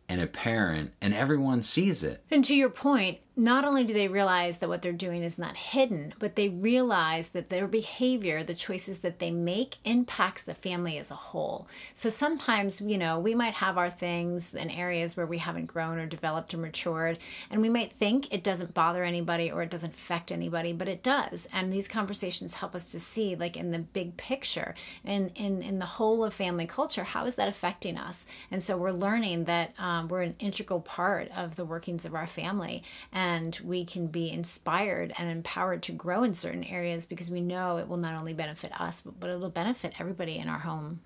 and 0.08 0.20
apparent, 0.20 0.92
and 1.00 1.12
everyone 1.12 1.62
sees 1.62 2.02
it. 2.02 2.24
And 2.30 2.44
to 2.44 2.54
your 2.54 2.70
point, 2.70 3.18
not 3.38 3.66
only 3.66 3.84
do 3.84 3.92
they 3.92 4.08
realize 4.08 4.58
that 4.58 4.68
what 4.68 4.80
they're 4.80 4.92
doing 4.92 5.22
is 5.22 5.38
not 5.38 5.58
hidden, 5.58 6.14
but 6.18 6.36
they 6.36 6.48
realize 6.48 7.28
that 7.28 7.50
their 7.50 7.66
behavior, 7.66 8.42
the 8.42 8.54
choices 8.54 9.00
that 9.00 9.18
they 9.18 9.30
make, 9.30 9.76
impacts 9.84 10.42
the 10.42 10.54
family 10.54 10.96
as 10.96 11.10
a 11.10 11.14
whole. 11.14 11.68
So 11.92 12.08
sometimes, 12.08 12.80
you 12.80 12.96
know, 12.96 13.20
we 13.20 13.34
might 13.34 13.52
have 13.52 13.76
our 13.76 13.90
things 13.90 14.54
in 14.54 14.70
areas 14.70 15.18
where 15.18 15.26
we 15.26 15.36
haven't 15.36 15.66
grown 15.66 15.98
or 15.98 16.06
developed 16.06 16.54
or 16.54 16.56
matured, 16.56 17.18
and 17.50 17.60
we 17.60 17.68
might 17.68 17.92
think 17.92 18.32
it 18.32 18.42
doesn't 18.42 18.72
bother 18.72 19.04
anybody 19.04 19.50
or 19.50 19.60
it 19.60 19.70
doesn't 19.70 19.92
affect 19.92 20.32
anybody, 20.32 20.72
but 20.72 20.88
it 20.88 21.02
does. 21.02 21.46
And 21.52 21.70
these 21.70 21.88
conversations 21.88 22.54
help 22.54 22.74
us 22.74 22.90
to 22.92 22.98
see, 22.98 23.36
like 23.36 23.56
in 23.58 23.70
the 23.70 23.80
big 23.80 24.16
picture, 24.16 24.74
in 25.04 25.28
in 25.34 25.60
in 25.60 25.78
the 25.78 25.84
whole 25.84 26.24
of 26.24 26.32
family 26.32 26.66
culture, 26.66 27.04
how 27.04 27.26
is 27.26 27.34
that 27.34 27.48
affecting 27.48 27.98
us? 27.98 28.24
And 28.50 28.62
so 28.62 28.78
we're 28.78 28.92
learning 28.92 29.44
that 29.44 29.74
um, 29.78 30.08
we're 30.08 30.22
an 30.22 30.36
integral 30.38 30.80
part 30.80 31.30
of 31.36 31.56
the 31.56 31.66
workings 31.66 32.06
of 32.06 32.14
our 32.14 32.26
family, 32.26 32.82
and 33.12 33.25
we 33.64 33.84
can 33.84 34.06
be 34.06 34.30
inspired 34.30 35.12
and 35.18 35.30
empowered 35.30 35.82
to 35.84 35.92
grow 35.92 36.22
in 36.22 36.34
certain 36.34 36.64
areas 36.64 37.06
because 37.06 37.30
we 37.30 37.40
know 37.40 37.78
it 37.78 37.88
will 37.88 37.96
not 37.96 38.14
only 38.14 38.34
benefit 38.34 38.78
us, 38.80 39.00
but, 39.00 39.18
but 39.18 39.30
it'll 39.30 39.50
benefit 39.50 39.94
everybody 39.98 40.36
in 40.38 40.48
our 40.48 40.58
home. 40.58 41.00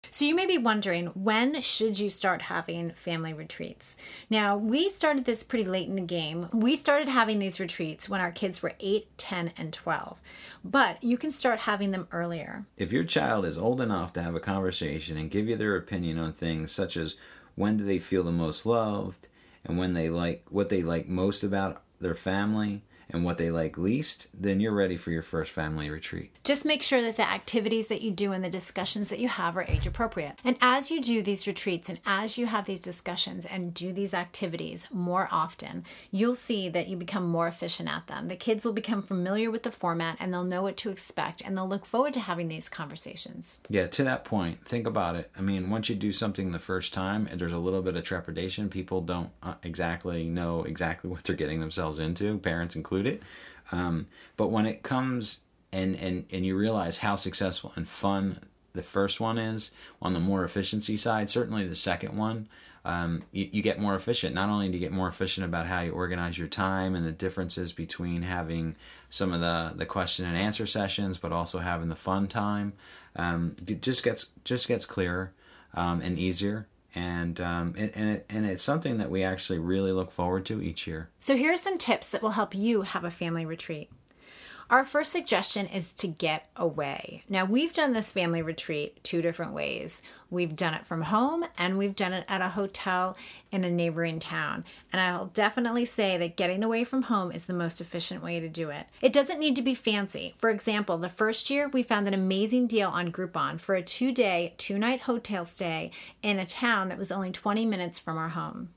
So 0.10 0.26
you 0.26 0.34
may 0.34 0.48
be 0.48 0.58
wondering 0.58 1.06
when 1.08 1.62
should 1.62 2.00
you 2.00 2.10
start 2.10 2.42
having 2.42 2.94
family 2.94 3.34
retreats? 3.34 3.98
Now, 4.32 4.58
we 4.58 4.90
started 4.90 5.26
this 5.26 5.44
pretty 5.44 5.66
late 5.66 5.88
in 5.88 5.96
the 5.96 6.02
game. 6.02 6.48
We 6.52 6.76
started 6.76 7.08
having 7.08 7.38
these 7.38 7.60
retreats 7.60 8.10
when 8.10 8.22
our 8.22 8.32
kids 8.32 8.64
were 8.64 8.74
8, 8.80 9.16
10, 9.20 9.52
and 9.56 9.72
12. 9.72 10.20
But 10.64 11.04
you 11.04 11.16
can 11.16 11.30
start 11.30 11.60
having 11.60 11.92
them 11.92 12.08
earlier. 12.12 12.66
If 12.76 12.92
your 12.92 13.04
child 13.04 13.46
is 13.46 13.60
old 13.60 13.82
enough 13.82 14.14
to 14.14 14.24
have 14.24 14.34
a 14.34 14.40
conversation 14.40 15.16
and 15.16 15.30
give 15.30 15.48
you 15.48 15.56
their 15.56 15.76
opinion 15.76 16.18
on 16.18 16.34
things 16.34 16.72
such 16.72 16.98
as 16.98 17.18
when 17.54 17.78
do 17.78 17.84
they 17.84 18.00
feel 18.00 18.24
the 18.24 18.32
most 18.32 18.66
loved 18.66 19.28
and 19.66 19.78
when 19.78 19.94
they 19.94 20.10
like 20.10 20.46
what 20.50 20.70
they 20.70 20.82
like 20.82 21.08
most 21.08 21.44
about 21.44 21.82
their 22.00 22.16
family 22.16 22.82
and 23.10 23.24
what 23.24 23.38
they 23.38 23.51
like 23.51 23.78
least, 23.78 24.28
then 24.34 24.60
you're 24.60 24.72
ready 24.72 24.98
for 24.98 25.12
your 25.12 25.22
first 25.22 25.51
family 25.51 25.89
retreat. 25.89 26.32
Just 26.44 26.66
make 26.66 26.84
sure 26.84 27.01
that 27.01 27.18
the 27.18 27.28
activities 27.28 27.88
that 27.88 28.01
you 28.01 28.12
do 28.12 28.32
and 28.32 28.44
the 28.44 28.50
discussions 28.50 29.10
that 29.10 29.20
you 29.20 29.28
have 29.28 29.58
are 29.58 29.63
age 29.63 29.88
appropriate. 29.88 30.34
And 30.44 30.58
as 30.62 30.92
you 30.92 31.01
do 31.01 31.22
these 31.22 31.48
retreats 31.48 31.89
and 31.89 32.00
as 32.06 32.38
you 32.38 32.46
have 32.46 32.66
these 32.66 32.80
discussions 32.80 33.46
and 33.46 33.74
do 33.74 33.92
these 33.92 34.13
activities 34.13 34.88
more 34.92 35.28
often, 35.32 35.84
you'll 36.12 36.36
see 36.36 36.70
that 36.70 36.88
you 36.88 36.98
become 36.98 37.28
more 37.28 37.48
efficient 37.48 37.89
at 37.89 38.08
them. 38.08 38.28
The 38.28 38.36
kids 38.36 38.63
will 38.63 38.74
become 38.74 39.01
familiar 39.01 39.50
with 39.50 39.63
the 39.63 39.72
format 39.72 40.18
and 40.20 40.34
they'll 40.34 40.44
know 40.44 40.63
what 40.63 40.78
to 40.78 40.89
expect 40.89 41.42
and 41.42 41.58
they'll 41.58 41.68
look 41.68 41.86
forward 41.86 42.13
to 42.13 42.20
having 42.20 42.48
these 42.48 42.70
conversations. 42.70 43.60
Yeah, 43.70 43.88
to 43.88 44.04
that 44.04 44.24
point, 44.24 44.66
think 44.66 44.86
about 44.86 45.16
it. 45.16 45.32
I 45.38 45.42
mean, 45.42 45.70
once 45.70 45.89
you 45.89 45.96
do 45.96 46.12
something 46.12 46.51
the 46.51 46.60
first 46.60 46.94
time 46.94 47.28
there's 47.34 47.51
a 47.54 47.58
little 47.58 47.82
bit 47.82 47.96
of 47.96 48.04
trepidation, 48.04 48.70
people 48.70 49.01
don't 49.01 49.30
uh, 49.42 49.56
exactly 49.63 50.25
know 50.25 50.63
exactly 50.63 51.10
what 51.12 51.24
they're 51.24 51.36
getting 51.36 51.60
themselves 51.60 52.00
into, 52.00 52.38
parents 52.38 52.75
included. 52.75 52.99
Um, 53.72 54.08
but 54.38 54.48
when 54.48 54.65
it 54.65 54.84
comes 54.84 55.41
and, 55.72 55.96
and, 55.96 56.25
and 56.32 56.46
you 56.46 56.58
realize 56.58 57.00
how 57.00 57.15
successful 57.15 57.72
and 57.75 57.88
fun 57.88 58.39
the 58.74 58.84
first 58.84 59.20
one 59.20 59.38
is 59.38 59.72
on 60.01 60.13
the 60.13 60.20
more 60.20 60.44
efficiency 60.44 60.98
side, 60.98 61.29
certainly 61.29 61.68
the 61.68 61.75
second 61.75 62.15
one, 62.18 62.48
um, 62.86 63.24
you, 63.32 63.50
you 63.51 63.62
get 63.62 63.79
more 63.79 63.96
efficient. 63.96 64.34
Not 64.34 64.50
only 64.50 64.68
do 64.68 64.74
you 64.75 64.79
get 64.79 64.91
more 64.91 65.08
efficient 65.08 65.46
about 65.46 65.68
how 65.68 65.82
you 65.82 65.91
organize 65.91 66.38
your 66.38 66.48
time 66.48 66.96
and 66.96 67.06
the 67.06 67.12
differences 67.12 67.72
between 67.72 68.22
having 68.22 68.75
some 69.10 69.34
of 69.34 69.41
the, 69.41 69.74
the 69.75 69.86
question 69.86 70.25
and 70.25 70.38
answer 70.38 70.65
sessions, 70.65 71.18
but 71.18 71.32
also 71.32 71.60
having 71.60 71.89
the 71.89 71.96
fun 71.96 72.27
time. 72.27 72.74
Um, 73.15 73.56
it 73.68 73.82
just 73.82 74.03
gets 74.03 74.29
just 74.44 74.68
gets 74.68 74.86
clearer 74.86 75.34
um, 75.74 76.01
and 76.01 76.18
easier, 76.18 76.68
and 76.96 77.39
um, 77.39 77.75
and 77.77 77.91
and, 77.96 78.10
it, 78.17 78.25
and 78.29 78.46
it's 78.46 78.63
something 78.63 78.98
that 78.98 79.10
we 79.10 79.24
actually 79.24 79.60
really 79.60 79.91
look 79.91 80.12
forward 80.12 80.46
to 80.48 80.62
each 80.62 80.88
year. 80.88 81.10
So, 81.19 81.36
here 81.36 81.53
are 81.53 81.58
some 81.58 81.77
tips 81.77 82.10
that 82.10 82.22
will 82.22 82.31
help 82.31 82.55
you 82.55 82.81
have 82.81 83.03
a 83.03 83.12
family 83.12 83.46
retreat. 83.46 83.89
Our 84.70 84.86
first 84.86 85.12
suggestion 85.12 85.66
is 85.66 85.92
to 85.94 86.08
get 86.08 86.48
away. 86.56 87.24
Now, 87.28 87.44
we've 87.44 87.74
done 87.74 87.94
this 87.94 88.12
family 88.12 88.44
retreat 88.44 89.04
two 89.04 89.20
different 89.20 89.54
ways. 89.54 90.04
We've 90.30 90.56
done 90.56 90.76
it 90.76 90.86
from 90.86 91.02
home 91.02 91.44
and 91.58 91.80
we've 91.80 91.96
done 91.96 92.14
it 92.14 92.24
at 92.28 92.42
a 92.42 92.50
hotel 92.50 93.18
in 93.52 93.64
a 93.64 93.72
neighboring 93.72 94.20
town. 94.20 94.64
And 94.94 95.02
I'll 95.02 95.26
definitely 95.26 95.86
say 95.86 96.18
that 96.18 96.38
getting 96.38 96.64
away 96.64 96.84
from 96.84 97.02
home 97.02 97.32
is 97.32 97.48
the 97.48 97.54
most 97.54 97.82
efficient 97.82 98.22
way 98.22 98.40
to 98.40 98.48
do 98.48 98.70
it. 98.70 98.86
It 99.02 99.12
doesn't 99.12 99.40
need 99.40 99.56
to 99.56 99.64
be 99.64 99.74
fancy. 99.74 100.36
For 100.38 100.52
example, 100.52 101.00
the 101.00 101.10
first 101.10 101.50
year 101.50 101.68
we 101.68 101.82
found 101.82 102.08
an 102.08 102.14
amazing 102.14 102.68
deal 102.68 102.90
on 102.90 103.12
Groupon 103.12 103.60
for 103.60 103.74
a 103.74 103.82
two 103.82 104.12
day, 104.12 104.54
two 104.58 104.78
night 104.78 105.02
hotel 105.02 105.46
stay 105.46 105.90
in 106.22 106.38
a 106.38 106.46
town 106.46 106.90
that 106.90 107.00
was 107.00 107.12
only 107.12 107.32
20 107.32 107.66
minutes 107.66 107.98
from 107.98 108.20
our 108.20 108.30
home. 108.30 108.70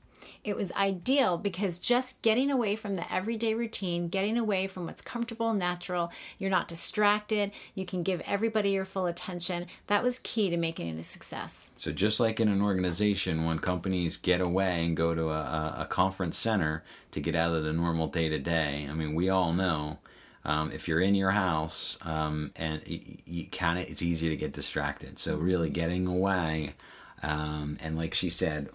It 0.43 0.55
was 0.55 0.71
ideal 0.73 1.37
because 1.37 1.79
just 1.79 2.21
getting 2.21 2.51
away 2.51 2.75
from 2.75 2.95
the 2.95 3.13
everyday 3.13 3.53
routine, 3.53 4.07
getting 4.07 4.37
away 4.37 4.67
from 4.67 4.85
what's 4.85 5.01
comfortable, 5.01 5.53
natural, 5.53 6.11
you're 6.37 6.49
not 6.49 6.67
distracted, 6.67 7.51
you 7.75 7.85
can 7.85 8.03
give 8.03 8.21
everybody 8.21 8.71
your 8.71 8.85
full 8.85 9.05
attention. 9.05 9.67
That 9.87 10.03
was 10.03 10.19
key 10.19 10.49
to 10.49 10.57
making 10.57 10.87
it 10.87 10.99
a 10.99 11.03
success. 11.03 11.71
So 11.77 11.91
just 11.91 12.19
like 12.19 12.39
in 12.39 12.47
an 12.47 12.61
organization, 12.61 13.45
when 13.45 13.59
companies 13.59 14.17
get 14.17 14.41
away 14.41 14.85
and 14.85 14.95
go 14.95 15.15
to 15.15 15.29
a, 15.29 15.75
a, 15.79 15.87
conference 15.89 16.37
center 16.37 16.83
to 17.11 17.19
get 17.19 17.35
out 17.35 17.53
of 17.53 17.63
the 17.63 17.73
normal 17.73 18.07
day 18.07 18.29
to 18.29 18.39
day, 18.39 18.87
I 18.89 18.93
mean, 18.93 19.13
we 19.13 19.29
all 19.29 19.53
know 19.53 19.99
um, 20.45 20.71
if 20.71 20.87
you're 20.87 20.99
in 20.99 21.15
your 21.15 21.31
house 21.31 21.97
um, 22.01 22.51
and 22.55 22.81
you, 22.85 22.99
you 23.25 23.47
kind 23.47 23.79
of, 23.79 23.89
it's 23.89 24.01
easy 24.01 24.29
to 24.29 24.35
get 24.35 24.53
distracted. 24.53 25.19
So 25.19 25.37
really 25.37 25.69
getting 25.69 26.07
away. 26.07 26.75
Um, 27.23 27.77
and 27.81 27.95
like 27.95 28.13
she 28.13 28.29
said, 28.29 28.69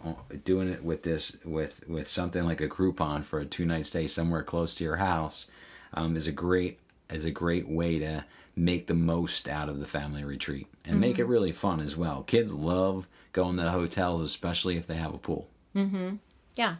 doing 0.44 0.68
it 0.68 0.82
with 0.82 1.02
this 1.02 1.36
with 1.44 1.86
with 1.86 2.08
something 2.08 2.44
like 2.44 2.62
a 2.62 2.68
Groupon 2.68 3.22
for 3.22 3.38
a 3.38 3.44
two 3.44 3.66
night 3.66 3.86
stay 3.86 4.06
somewhere 4.06 4.42
close 4.42 4.74
to 4.76 4.84
your 4.84 4.96
house 4.96 5.50
um, 5.92 6.16
is 6.16 6.26
a 6.26 6.32
great 6.32 6.78
is 7.10 7.24
a 7.24 7.30
great 7.30 7.68
way 7.68 7.98
to 7.98 8.24
make 8.56 8.86
the 8.86 8.94
most 8.94 9.48
out 9.48 9.68
of 9.68 9.78
the 9.78 9.86
family 9.86 10.24
retreat 10.24 10.66
and 10.84 10.94
mm-hmm. 10.94 11.00
make 11.00 11.18
it 11.18 11.26
really 11.26 11.52
fun 11.52 11.80
as 11.80 11.96
well. 11.96 12.22
Kids 12.22 12.52
love 12.52 13.06
going 13.32 13.56
to 13.56 13.70
hotels, 13.70 14.20
especially 14.20 14.76
if 14.76 14.86
they 14.86 14.96
have 14.96 15.14
a 15.14 15.18
pool. 15.18 15.48
Mm-hmm. 15.76 16.16
Yeah. 16.56 16.76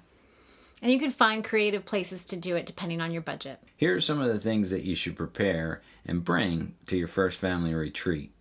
And 0.82 0.92
you 0.92 0.98
can 0.98 1.10
find 1.10 1.44
creative 1.44 1.84
places 1.84 2.25
to 2.26 2.37
do 2.37 2.56
it 2.56 2.66
depending 2.66 3.00
on 3.00 3.12
your 3.12 3.22
budget. 3.22 3.60
Here 3.76 3.94
are 3.94 4.00
some 4.00 4.20
of 4.20 4.28
the 4.28 4.38
things 4.38 4.70
that 4.70 4.84
you 4.84 4.94
should 4.94 5.16
prepare 5.16 5.82
and 6.06 6.25
bring 6.25 6.75
to 6.87 6.96
your 6.96 7.08
first 7.08 7.38
family 7.38 7.75
retreat. 7.75 8.32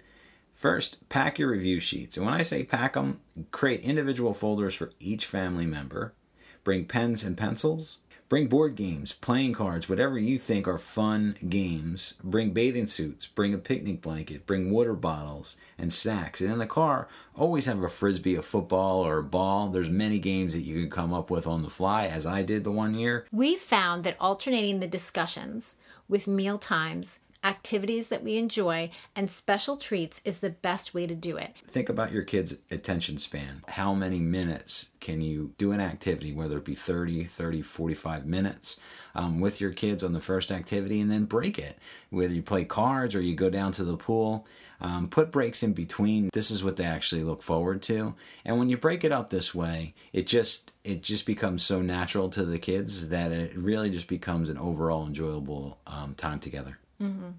First, 0.57 1.07
pack 1.07 1.37
your 1.37 1.51
review 1.51 1.79
sheets. 1.79 2.17
And 2.17 2.25
when 2.25 2.33
I 2.33 2.41
say 2.41 2.63
pack 2.63 2.93
them, 2.93 3.19
create 3.51 3.81
individual 3.81 4.33
folders 4.33 4.73
for 4.73 4.89
each 4.99 5.27
family 5.27 5.67
member. 5.67 6.15
Bring 6.63 6.85
pens 6.85 7.23
and 7.23 7.37
pencils. 7.37 7.99
Bring 8.27 8.47
board 8.47 8.75
games, 8.75 9.13
playing 9.13 9.53
cards, 9.53 9.87
whatever 9.87 10.17
you 10.17 10.39
think 10.39 10.67
are 10.67 10.79
fun 10.79 11.37
games. 11.47 12.15
Bring 12.23 12.53
bathing 12.53 12.87
suits, 12.87 13.27
bring 13.27 13.53
a 13.53 13.59
picnic 13.59 14.01
blanket, 14.01 14.47
bring 14.47 14.71
water 14.71 14.95
bottles 14.95 15.57
and 15.77 15.93
snacks. 15.93 16.41
And 16.41 16.51
in 16.51 16.57
the 16.57 16.65
car, 16.65 17.07
always 17.35 17.67
have 17.67 17.81
a 17.83 17.87
frisbee, 17.87 18.35
a 18.35 18.41
football, 18.41 19.05
or 19.05 19.19
a 19.19 19.23
ball. 19.23 19.69
There's 19.69 19.91
many 19.91 20.17
games 20.17 20.55
that 20.55 20.63
you 20.63 20.81
can 20.81 20.89
come 20.89 21.13
up 21.13 21.29
with 21.29 21.45
on 21.45 21.61
the 21.61 21.69
fly, 21.69 22.07
as 22.07 22.25
I 22.25 22.41
did 22.41 22.63
the 22.63 22.71
one 22.71 22.95
year. 22.95 23.27
We 23.31 23.55
found 23.57 24.03
that 24.03 24.17
alternating 24.19 24.79
the 24.79 24.87
discussions 24.87 25.77
with 26.09 26.27
meal 26.27 26.57
times 26.57 27.19
activities 27.43 28.09
that 28.09 28.23
we 28.23 28.37
enjoy, 28.37 28.89
and 29.15 29.29
special 29.29 29.77
treats 29.77 30.21
is 30.25 30.39
the 30.39 30.49
best 30.49 30.93
way 30.93 31.07
to 31.07 31.15
do 31.15 31.37
it. 31.37 31.53
Think 31.65 31.89
about 31.89 32.11
your 32.11 32.23
kid's 32.23 32.57
attention 32.71 33.17
span. 33.17 33.63
How 33.67 33.93
many 33.93 34.19
minutes 34.19 34.89
can 34.99 35.21
you 35.21 35.53
do 35.57 35.71
an 35.71 35.79
activity, 35.79 36.33
whether 36.33 36.57
it 36.57 36.65
be 36.65 36.75
30, 36.75 37.23
30, 37.23 37.61
45 37.61 38.25
minutes 38.25 38.79
um, 39.15 39.39
with 39.39 39.61
your 39.61 39.71
kids 39.71 40.03
on 40.03 40.13
the 40.13 40.19
first 40.19 40.51
activity, 40.51 40.99
and 40.99 41.11
then 41.11 41.25
break 41.25 41.57
it? 41.57 41.77
Whether 42.09 42.33
you 42.33 42.41
play 42.41 42.65
cards 42.65 43.15
or 43.15 43.21
you 43.21 43.35
go 43.35 43.49
down 43.49 43.71
to 43.73 43.83
the 43.83 43.97
pool, 43.97 44.45
um, 44.79 45.07
put 45.09 45.31
breaks 45.31 45.63
in 45.63 45.73
between. 45.73 46.29
This 46.33 46.51
is 46.51 46.63
what 46.63 46.75
they 46.75 46.85
actually 46.85 47.23
look 47.23 47.41
forward 47.41 47.81
to. 47.83 48.15
And 48.45 48.59
when 48.59 48.69
you 48.69 48.77
break 48.77 49.03
it 49.03 49.11
up 49.11 49.29
this 49.29 49.55
way, 49.55 49.93
it 50.13 50.27
just 50.27 50.71
it 50.83 51.01
just 51.01 51.25
becomes 51.25 51.63
so 51.63 51.81
natural 51.81 52.29
to 52.29 52.45
the 52.45 52.59
kids 52.59 53.09
that 53.09 53.31
it 53.31 53.57
really 53.57 53.89
just 53.89 54.07
becomes 54.07 54.49
an 54.49 54.57
overall 54.57 55.05
enjoyable 55.05 55.79
um, 55.87 56.13
time 56.15 56.39
together. 56.39 56.77
Mm-hmm. 57.01 57.29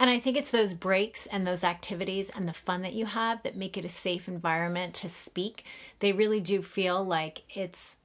And 0.00 0.10
I 0.10 0.18
think 0.18 0.36
it's 0.36 0.50
those 0.50 0.74
breaks 0.74 1.26
and 1.26 1.46
those 1.46 1.64
activities 1.64 2.30
and 2.30 2.48
the 2.48 2.52
fun 2.52 2.82
that 2.82 2.94
you 2.94 3.04
have 3.06 3.42
that 3.42 3.56
make 3.56 3.76
it 3.76 3.84
a 3.84 3.90
safe 3.90 4.26
environment 4.26 4.94
to 4.94 5.08
speak. 5.08 5.64
They 5.98 6.12
really 6.12 6.40
do 6.40 6.62
feel 6.62 7.04
like 7.04 7.42
it's, 7.54 7.98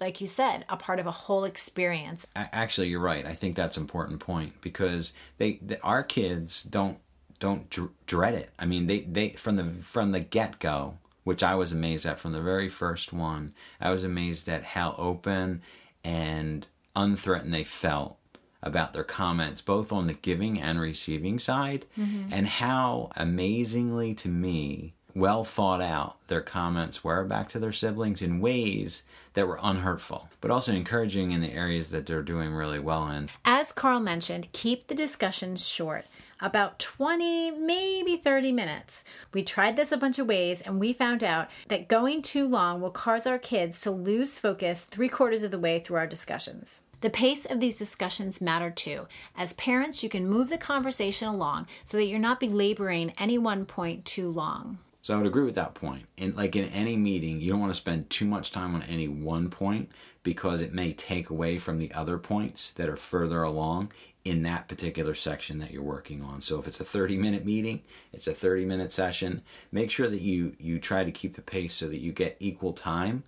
like 0.00 0.20
you 0.20 0.26
said, 0.26 0.64
a 0.68 0.76
part 0.76 0.98
of 0.98 1.06
a 1.06 1.12
whole 1.12 1.44
experience. 1.44 2.26
Actually, 2.34 2.88
you're 2.88 3.00
right. 3.00 3.24
I 3.24 3.34
think 3.34 3.54
that's 3.54 3.76
an 3.76 3.82
important 3.82 4.20
point 4.20 4.60
because 4.60 5.12
they, 5.38 5.60
our 5.82 6.02
kids 6.02 6.62
don't 6.64 6.98
don't 7.38 7.70
dr- 7.70 7.90
dread 8.06 8.34
it. 8.34 8.50
I 8.58 8.66
mean, 8.66 8.86
they 8.86 9.00
they 9.00 9.30
from 9.30 9.56
the 9.56 9.64
from 9.64 10.12
the 10.12 10.20
get 10.20 10.58
go, 10.58 10.98
which 11.24 11.42
I 11.42 11.54
was 11.54 11.72
amazed 11.72 12.06
at 12.06 12.18
from 12.18 12.32
the 12.32 12.40
very 12.40 12.68
first 12.68 13.12
one. 13.12 13.54
I 13.80 13.90
was 13.90 14.04
amazed 14.04 14.48
at 14.48 14.64
how 14.64 14.94
open 14.98 15.62
and 16.04 16.66
unthreatened 16.96 17.54
they 17.54 17.64
felt 17.64 18.17
about 18.62 18.92
their 18.92 19.04
comments, 19.04 19.60
both 19.60 19.92
on 19.92 20.06
the 20.06 20.14
giving 20.14 20.60
and 20.60 20.80
receiving 20.80 21.38
side, 21.38 21.86
mm-hmm. 21.98 22.32
and 22.32 22.46
how 22.46 23.10
amazingly 23.16 24.14
to 24.14 24.28
me 24.28 24.94
well 25.14 25.42
thought 25.42 25.82
out 25.82 26.16
their 26.28 26.40
comments 26.40 27.02
were 27.02 27.24
back 27.24 27.48
to 27.48 27.58
their 27.58 27.72
siblings 27.72 28.22
in 28.22 28.40
ways 28.40 29.02
that 29.34 29.46
were 29.46 29.58
unhurtful, 29.62 30.28
but 30.40 30.50
also 30.50 30.72
encouraging 30.72 31.32
in 31.32 31.40
the 31.40 31.52
areas 31.52 31.90
that 31.90 32.06
they're 32.06 32.22
doing 32.22 32.52
really 32.52 32.78
well 32.78 33.08
in. 33.08 33.28
As 33.44 33.72
Carl 33.72 34.00
mentioned, 34.00 34.52
keep 34.52 34.86
the 34.86 34.94
discussions 34.94 35.66
short. 35.66 36.04
About 36.40 36.78
20, 36.78 37.50
maybe 37.50 38.16
30 38.16 38.52
minutes. 38.52 39.04
We 39.32 39.42
tried 39.42 39.74
this 39.74 39.90
a 39.90 39.96
bunch 39.96 40.20
of 40.20 40.28
ways 40.28 40.60
and 40.60 40.78
we 40.78 40.92
found 40.92 41.24
out 41.24 41.50
that 41.66 41.88
going 41.88 42.22
too 42.22 42.46
long 42.46 42.80
will 42.80 42.92
cause 42.92 43.26
our 43.26 43.40
kids 43.40 43.80
to 43.80 43.90
lose 43.90 44.38
focus 44.38 44.84
three 44.84 45.08
quarters 45.08 45.42
of 45.42 45.50
the 45.50 45.58
way 45.58 45.80
through 45.80 45.96
our 45.96 46.06
discussions. 46.06 46.82
The 47.00 47.10
pace 47.10 47.44
of 47.44 47.60
these 47.60 47.78
discussions 47.78 48.40
matter 48.40 48.70
too. 48.70 49.06
As 49.36 49.52
parents, 49.52 50.02
you 50.02 50.08
can 50.08 50.28
move 50.28 50.48
the 50.48 50.58
conversation 50.58 51.28
along 51.28 51.68
so 51.84 51.96
that 51.96 52.06
you're 52.06 52.18
not 52.18 52.40
belaboring 52.40 53.12
any 53.18 53.38
one 53.38 53.66
point 53.66 54.04
too 54.04 54.28
long. 54.28 54.78
So 55.00 55.14
I 55.14 55.16
would 55.16 55.26
agree 55.26 55.44
with 55.44 55.54
that 55.54 55.74
point. 55.74 56.06
And 56.18 56.36
like 56.36 56.56
in 56.56 56.64
any 56.66 56.96
meeting, 56.96 57.40
you 57.40 57.52
don't 57.52 57.60
want 57.60 57.72
to 57.72 57.80
spend 57.80 58.10
too 58.10 58.26
much 58.26 58.50
time 58.50 58.74
on 58.74 58.82
any 58.82 59.06
one 59.06 59.48
point 59.48 59.90
because 60.22 60.60
it 60.60 60.74
may 60.74 60.92
take 60.92 61.30
away 61.30 61.58
from 61.58 61.78
the 61.78 61.92
other 61.92 62.18
points 62.18 62.72
that 62.72 62.88
are 62.88 62.96
further 62.96 63.42
along 63.42 63.92
in 64.24 64.42
that 64.42 64.68
particular 64.68 65.14
section 65.14 65.58
that 65.58 65.70
you're 65.70 65.82
working 65.82 66.22
on. 66.22 66.40
So 66.40 66.58
if 66.58 66.66
it's 66.66 66.80
a 66.80 66.84
30 66.84 67.16
minute 67.16 67.46
meeting, 67.46 67.82
it's 68.12 68.26
a 68.26 68.34
30 68.34 68.66
minute 68.66 68.92
session. 68.92 69.42
Make 69.70 69.90
sure 69.90 70.08
that 70.08 70.20
you 70.20 70.54
you 70.58 70.78
try 70.78 71.04
to 71.04 71.12
keep 71.12 71.36
the 71.36 71.42
pace 71.42 71.74
so 71.74 71.86
that 71.88 72.00
you 72.00 72.12
get 72.12 72.36
equal 72.40 72.72
time 72.72 73.22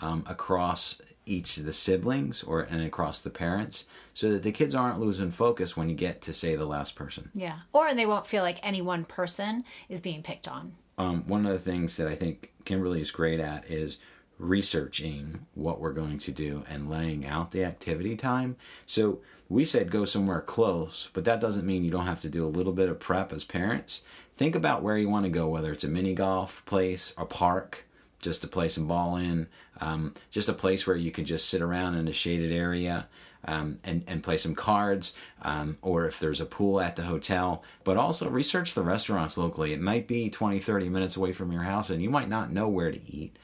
um, 0.00 0.22
across 0.26 1.00
each 1.26 1.56
of 1.56 1.64
the 1.64 1.72
siblings 1.72 2.42
or 2.42 2.60
and 2.62 2.82
across 2.82 3.20
the 3.20 3.30
parents 3.30 3.86
so 4.12 4.30
that 4.32 4.42
the 4.42 4.52
kids 4.52 4.74
aren't 4.74 5.00
losing 5.00 5.30
focus 5.30 5.76
when 5.76 5.88
you 5.88 5.94
get 5.94 6.22
to 6.22 6.32
say 6.32 6.54
the 6.54 6.66
last 6.66 6.96
person. 6.96 7.30
Yeah. 7.34 7.58
Or 7.72 7.94
they 7.94 8.06
won't 8.06 8.26
feel 8.26 8.42
like 8.42 8.58
any 8.62 8.82
one 8.82 9.04
person 9.04 9.64
is 9.88 10.00
being 10.00 10.22
picked 10.22 10.48
on. 10.48 10.74
Um, 10.96 11.26
one 11.26 11.44
of 11.44 11.52
the 11.52 11.58
things 11.58 11.96
that 11.96 12.06
i 12.06 12.14
think 12.14 12.52
kimberly 12.64 13.00
is 13.00 13.10
great 13.10 13.40
at 13.40 13.68
is 13.68 13.98
researching 14.38 15.46
what 15.54 15.80
we're 15.80 15.92
going 15.92 16.18
to 16.18 16.32
do 16.32 16.64
and 16.68 16.90
laying 16.90 17.26
out 17.26 17.50
the 17.50 17.64
activity 17.64 18.16
time. 18.16 18.56
So 18.86 19.20
we 19.48 19.64
said 19.64 19.90
go 19.90 20.04
somewhere 20.04 20.40
close 20.40 21.10
but 21.12 21.24
that 21.24 21.40
doesn't 21.40 21.66
mean 21.66 21.84
you 21.84 21.90
don't 21.90 22.06
have 22.06 22.20
to 22.22 22.28
do 22.28 22.46
a 22.46 22.48
little 22.48 22.72
bit 22.72 22.88
of 22.88 23.00
prep 23.00 23.32
as 23.32 23.44
parents. 23.44 24.02
Think 24.34 24.56
about 24.56 24.82
where 24.82 24.98
you 24.98 25.08
want 25.08 25.24
to 25.24 25.30
go 25.30 25.48
whether 25.48 25.72
it's 25.72 25.84
a 25.84 25.88
mini 25.88 26.14
golf 26.14 26.64
place 26.66 27.12
a 27.18 27.24
park 27.24 27.86
just 28.24 28.40
to 28.42 28.48
play 28.48 28.68
some 28.68 28.88
ball 28.88 29.16
in, 29.16 29.46
um, 29.80 30.14
just 30.30 30.48
a 30.48 30.52
place 30.52 30.86
where 30.86 30.96
you 30.96 31.10
can 31.10 31.24
just 31.24 31.48
sit 31.48 31.60
around 31.60 31.94
in 31.94 32.08
a 32.08 32.12
shaded 32.12 32.52
area 32.52 33.06
um, 33.44 33.78
and, 33.84 34.02
and 34.06 34.22
play 34.22 34.36
some 34.36 34.54
cards, 34.54 35.14
um, 35.42 35.76
or 35.82 36.06
if 36.06 36.18
there's 36.18 36.40
a 36.40 36.46
pool 36.46 36.80
at 36.80 36.96
the 36.96 37.02
hotel. 37.02 37.62
But 37.84 37.96
also 37.96 38.30
research 38.30 38.74
the 38.74 38.82
restaurants 38.82 39.36
locally. 39.36 39.72
It 39.72 39.80
might 39.80 40.08
be 40.08 40.30
20, 40.30 40.58
30 40.58 40.88
minutes 40.88 41.16
away 41.16 41.32
from 41.32 41.52
your 41.52 41.62
house, 41.62 41.90
and 41.90 42.02
you 42.02 42.10
might 42.10 42.28
not 42.28 42.52
know 42.52 42.68
where 42.68 42.90
to 42.90 43.00
eat. 43.10 43.36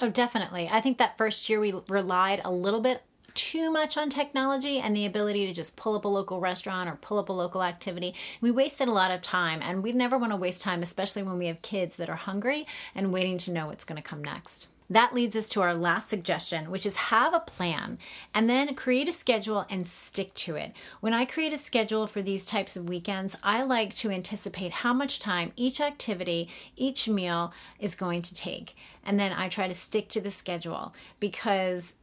Oh, 0.00 0.10
definitely. 0.10 0.68
I 0.70 0.80
think 0.80 0.98
that 0.98 1.18
first 1.18 1.48
year 1.48 1.58
we 1.58 1.74
relied 1.88 2.40
a 2.44 2.52
little 2.52 2.80
bit 2.80 3.02
too 3.38 3.70
much 3.70 3.96
on 3.96 4.10
technology 4.10 4.80
and 4.80 4.96
the 4.96 5.06
ability 5.06 5.46
to 5.46 5.52
just 5.52 5.76
pull 5.76 5.94
up 5.94 6.04
a 6.04 6.08
local 6.08 6.40
restaurant 6.40 6.88
or 6.88 6.96
pull 6.96 7.20
up 7.20 7.28
a 7.28 7.32
local 7.32 7.62
activity. 7.62 8.12
We 8.40 8.50
wasted 8.50 8.88
a 8.88 8.92
lot 8.92 9.12
of 9.12 9.22
time, 9.22 9.60
and 9.62 9.80
we 9.80 9.92
never 9.92 10.18
want 10.18 10.32
to 10.32 10.36
waste 10.36 10.60
time, 10.60 10.82
especially 10.82 11.22
when 11.22 11.38
we 11.38 11.46
have 11.46 11.62
kids 11.62 11.94
that 11.96 12.10
are 12.10 12.16
hungry 12.16 12.66
and 12.96 13.12
waiting 13.12 13.38
to 13.38 13.52
know 13.52 13.68
what's 13.68 13.84
going 13.84 13.96
to 13.96 14.02
come 14.02 14.24
next. 14.24 14.68
That 14.90 15.14
leads 15.14 15.36
us 15.36 15.48
to 15.50 15.62
our 15.62 15.74
last 15.74 16.08
suggestion, 16.08 16.70
which 16.70 16.84
is 16.84 16.96
have 16.96 17.32
a 17.32 17.40
plan 17.40 17.98
and 18.34 18.50
then 18.50 18.74
create 18.74 19.08
a 19.08 19.12
schedule 19.12 19.66
and 19.68 19.86
stick 19.86 20.34
to 20.34 20.56
it. 20.56 20.72
When 21.00 21.12
I 21.12 21.26
create 21.26 21.52
a 21.52 21.58
schedule 21.58 22.06
for 22.06 22.22
these 22.22 22.46
types 22.46 22.74
of 22.74 22.88
weekends, 22.88 23.36
I 23.42 23.62
like 23.62 23.94
to 23.96 24.10
anticipate 24.10 24.72
how 24.72 24.94
much 24.94 25.20
time 25.20 25.52
each 25.56 25.80
activity, 25.80 26.48
each 26.74 27.06
meal 27.06 27.52
is 27.78 27.94
going 27.94 28.22
to 28.22 28.34
take. 28.34 28.74
And 29.04 29.20
then 29.20 29.30
I 29.30 29.48
try 29.48 29.68
to 29.68 29.74
stick 29.74 30.08
to 30.08 30.22
the 30.22 30.30
schedule 30.30 30.94
because 31.20 31.96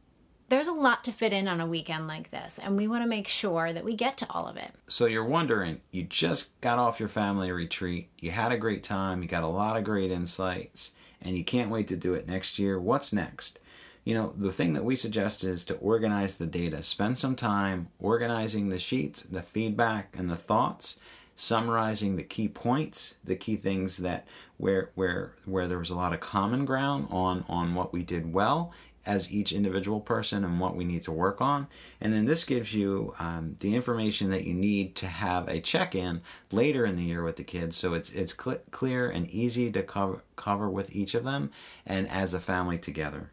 there's 0.48 0.68
a 0.68 0.72
lot 0.72 1.02
to 1.04 1.12
fit 1.12 1.32
in 1.32 1.48
on 1.48 1.60
a 1.60 1.66
weekend 1.66 2.06
like 2.06 2.30
this, 2.30 2.58
and 2.62 2.76
we 2.76 2.86
want 2.86 3.02
to 3.02 3.08
make 3.08 3.26
sure 3.26 3.72
that 3.72 3.84
we 3.84 3.94
get 3.94 4.16
to 4.18 4.26
all 4.30 4.46
of 4.46 4.56
it. 4.56 4.70
So 4.86 5.06
you're 5.06 5.24
wondering, 5.24 5.80
you 5.90 6.04
just 6.04 6.60
got 6.60 6.78
off 6.78 7.00
your 7.00 7.08
family 7.08 7.50
retreat, 7.50 8.08
you 8.18 8.30
had 8.30 8.52
a 8.52 8.58
great 8.58 8.84
time, 8.84 9.22
you 9.22 9.28
got 9.28 9.42
a 9.42 9.48
lot 9.48 9.76
of 9.76 9.84
great 9.84 10.10
insights, 10.10 10.94
and 11.20 11.36
you 11.36 11.44
can't 11.44 11.70
wait 11.70 11.88
to 11.88 11.96
do 11.96 12.14
it 12.14 12.28
next 12.28 12.58
year. 12.58 12.78
What's 12.78 13.12
next? 13.12 13.58
You 14.04 14.14
know, 14.14 14.34
the 14.36 14.52
thing 14.52 14.74
that 14.74 14.84
we 14.84 14.94
suggest 14.94 15.42
is 15.42 15.64
to 15.64 15.74
organize 15.74 16.36
the 16.36 16.46
data. 16.46 16.84
Spend 16.84 17.18
some 17.18 17.34
time 17.34 17.88
organizing 17.98 18.68
the 18.68 18.78
sheets, 18.78 19.22
the 19.22 19.42
feedback, 19.42 20.14
and 20.16 20.30
the 20.30 20.36
thoughts, 20.36 21.00
summarizing 21.34 22.14
the 22.14 22.22
key 22.22 22.46
points, 22.46 23.16
the 23.24 23.34
key 23.34 23.56
things 23.56 23.96
that 23.98 24.28
where 24.58 24.90
where 24.94 25.32
where 25.44 25.66
there 25.66 25.80
was 25.80 25.90
a 25.90 25.96
lot 25.96 26.14
of 26.14 26.20
common 26.20 26.64
ground 26.64 27.08
on 27.10 27.44
on 27.48 27.74
what 27.74 27.92
we 27.92 28.04
did 28.04 28.32
well 28.32 28.72
as 29.06 29.32
each 29.32 29.52
individual 29.52 30.00
person 30.00 30.44
and 30.44 30.60
what 30.60 30.76
we 30.76 30.84
need 30.84 31.04
to 31.04 31.12
work 31.12 31.40
on. 31.40 31.68
And 32.00 32.12
then 32.12 32.26
this 32.26 32.44
gives 32.44 32.74
you 32.74 33.14
um, 33.18 33.56
the 33.60 33.74
information 33.74 34.30
that 34.30 34.44
you 34.44 34.54
need 34.54 34.96
to 34.96 35.06
have 35.06 35.48
a 35.48 35.60
check-in 35.60 36.20
later 36.50 36.84
in 36.84 36.96
the 36.96 37.04
year 37.04 37.22
with 37.22 37.36
the 37.36 37.44
kids, 37.44 37.76
so 37.76 37.94
it's 37.94 38.12
it's 38.12 38.36
cl- 38.36 38.60
clear 38.70 39.08
and 39.08 39.28
easy 39.30 39.70
to 39.72 39.82
cover 39.82 40.22
cover 40.34 40.68
with 40.68 40.94
each 40.94 41.14
of 41.14 41.24
them 41.24 41.50
and 41.86 42.08
as 42.08 42.34
a 42.34 42.40
family 42.40 42.78
together. 42.78 43.30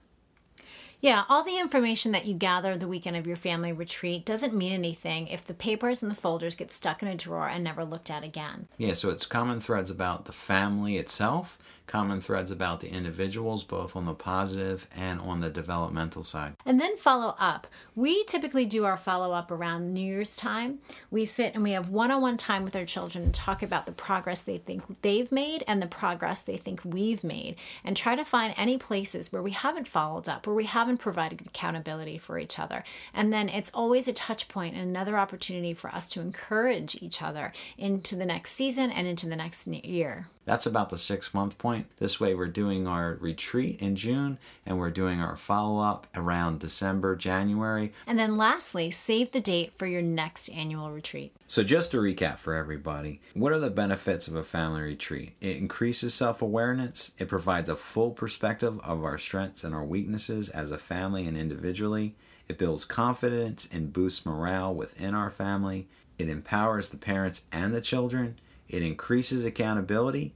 Yeah, 1.04 1.26
all 1.28 1.44
the 1.44 1.60
information 1.60 2.14
that 2.14 2.28
you 2.28 2.34
gather 2.34 2.78
the 2.78 2.88
weekend 2.88 3.18
of 3.18 3.28
your 3.28 3.36
family 3.36 3.74
retreat 3.74 4.26
doesn't 4.26 4.56
mean 4.56 4.72
anything 4.72 5.28
if 5.28 5.46
the 5.46 5.54
papers 5.54 6.02
and 6.02 6.10
the 6.10 6.16
folders 6.16 6.56
get 6.56 6.72
stuck 6.72 7.02
in 7.02 7.10
a 7.10 7.16
drawer 7.16 7.50
and 7.50 7.62
never 7.62 7.84
looked 7.84 8.10
at 8.10 8.24
again. 8.24 8.70
Yeah, 8.78 8.94
so 8.94 9.10
it's 9.10 9.26
common 9.26 9.60
threads 9.60 9.90
about 9.90 10.24
the 10.24 10.32
family 10.32 10.96
itself 10.96 11.60
common 11.86 12.22
threads 12.22 12.52
about 12.52 12.80
the 12.80 12.90
individuals, 12.90 13.64
both 13.64 13.96
on 13.96 14.06
the 14.06 14.14
positive 14.14 14.88
and 14.96 15.20
on 15.20 15.42
the 15.42 15.50
developmental 15.50 16.24
side. 16.24 16.54
And 16.66 16.80
then 16.80 16.98
follow 16.98 17.36
up. 17.38 17.68
We 17.96 18.24
typically 18.24 18.66
do 18.66 18.86
our 18.86 18.98
follow 18.98 19.34
up 19.34 19.52
around 19.52 19.94
New 19.94 20.02
Year's 20.02 20.36
time. 20.36 20.80
We 21.12 21.26
sit 21.26 21.54
and 21.54 21.64
we 21.64 21.72
have 21.72 21.90
one 21.90 22.10
on 22.10 22.22
one 22.22 22.38
time 22.38 22.64
with 22.64 22.76
our 22.76 22.86
children 22.86 23.26
and 23.26 23.34
talk 23.34 23.62
about 23.62 23.86
the 23.86 23.92
progress 23.92 24.42
they 24.42 24.58
think 24.58 25.02
they've 25.02 25.32
made 25.32 25.64
and 25.68 25.82
the 25.82 25.88
progress 25.88 26.42
they 26.42 26.58
think 26.58 26.82
we've 26.84 27.24
made, 27.24 27.58
and 27.84 27.96
try 27.96 28.16
to 28.16 28.26
find 28.26 28.54
any 28.58 28.78
places 28.78 29.32
where 29.32 29.42
we 29.44 29.52
haven't 29.52 29.88
followed 29.88 30.30
up, 30.30 30.48
where 30.48 30.56
we 30.56 30.66
haven't 30.66 30.98
provided 30.98 31.42
accountability 31.42 32.18
for 32.18 32.40
each 32.40 32.58
other. 32.58 32.84
And 33.14 33.32
then 33.32 33.50
it's 33.50 33.72
always 33.74 34.08
a 34.08 34.14
touch 34.14 34.48
point 34.48 34.76
and 34.76 34.84
another 34.84 35.18
opportunity 35.18 35.74
for 35.74 35.90
us 35.90 36.08
to 36.10 36.22
encourage 36.22 37.02
each 37.02 37.22
other 37.22 37.52
into 37.78 38.16
the 38.16 38.26
next 38.26 38.54
season 38.54 38.90
and 38.90 39.06
into 39.08 39.28
the 39.28 39.36
next 39.36 39.68
year. 39.68 40.28
That's 40.46 40.66
about 40.66 40.90
the 40.90 40.98
six 40.98 41.34
month 41.34 41.58
point. 41.58 41.88
This 41.98 42.20
way, 42.20 42.36
we're 42.36 42.48
doing 42.48 42.88
our 42.88 43.18
retreat 43.22 43.82
in 43.82 43.96
June 43.96 44.38
and 44.66 44.78
we're 44.78 44.92
doing 44.92 45.22
our 45.22 45.38
follow 45.38 45.82
up 45.82 46.08
around 46.16 46.60
December, 46.60 47.16
January. 47.16 47.94
And 48.06 48.20
then 48.20 48.38
lastly, 48.38 48.92
save 48.92 49.32
the 49.32 49.40
date 49.40 49.74
for 49.74 49.88
your 49.88 50.02
next 50.02 50.50
annual 50.50 50.92
retreat. 50.92 51.34
So, 51.48 51.64
just 51.64 51.92
to 51.92 51.98
recap 51.98 52.38
for 52.38 52.56
everybody, 52.56 53.22
what 53.34 53.54
are 53.54 53.60
the 53.60 53.70
benefits 53.70 54.28
of 54.28 54.36
a 54.36 54.44
family 54.44 54.82
retreat? 54.82 55.34
It 55.40 55.58
increases 55.58 56.14
self 56.14 56.42
awareness, 56.42 57.14
it 57.18 57.28
provides 57.28 57.70
a 57.70 57.76
full 57.76 58.12
perspective 58.12 58.80
of 58.82 59.04
our 59.04 59.18
strengths 59.18 59.64
and 59.64 59.74
our 59.74 59.84
weaknesses 59.84 60.50
as 60.50 60.72
a 60.72 60.78
family 60.78 61.26
and 61.26 61.38
individually, 61.38 62.16
it 62.48 62.58
builds 62.58 62.86
confidence 62.86 63.70
and 63.72 63.94
boosts 63.94 64.26
morale 64.26 64.74
within 64.74 65.16
our 65.16 65.32
family, 65.32 65.88
it 66.18 66.30
empowers 66.30 66.90
the 66.90 66.98
parents 66.98 67.46
and 67.52 67.74
the 67.74 67.82
children 67.82 68.36
it 68.68 68.82
increases 68.82 69.46
accountability 69.46 70.34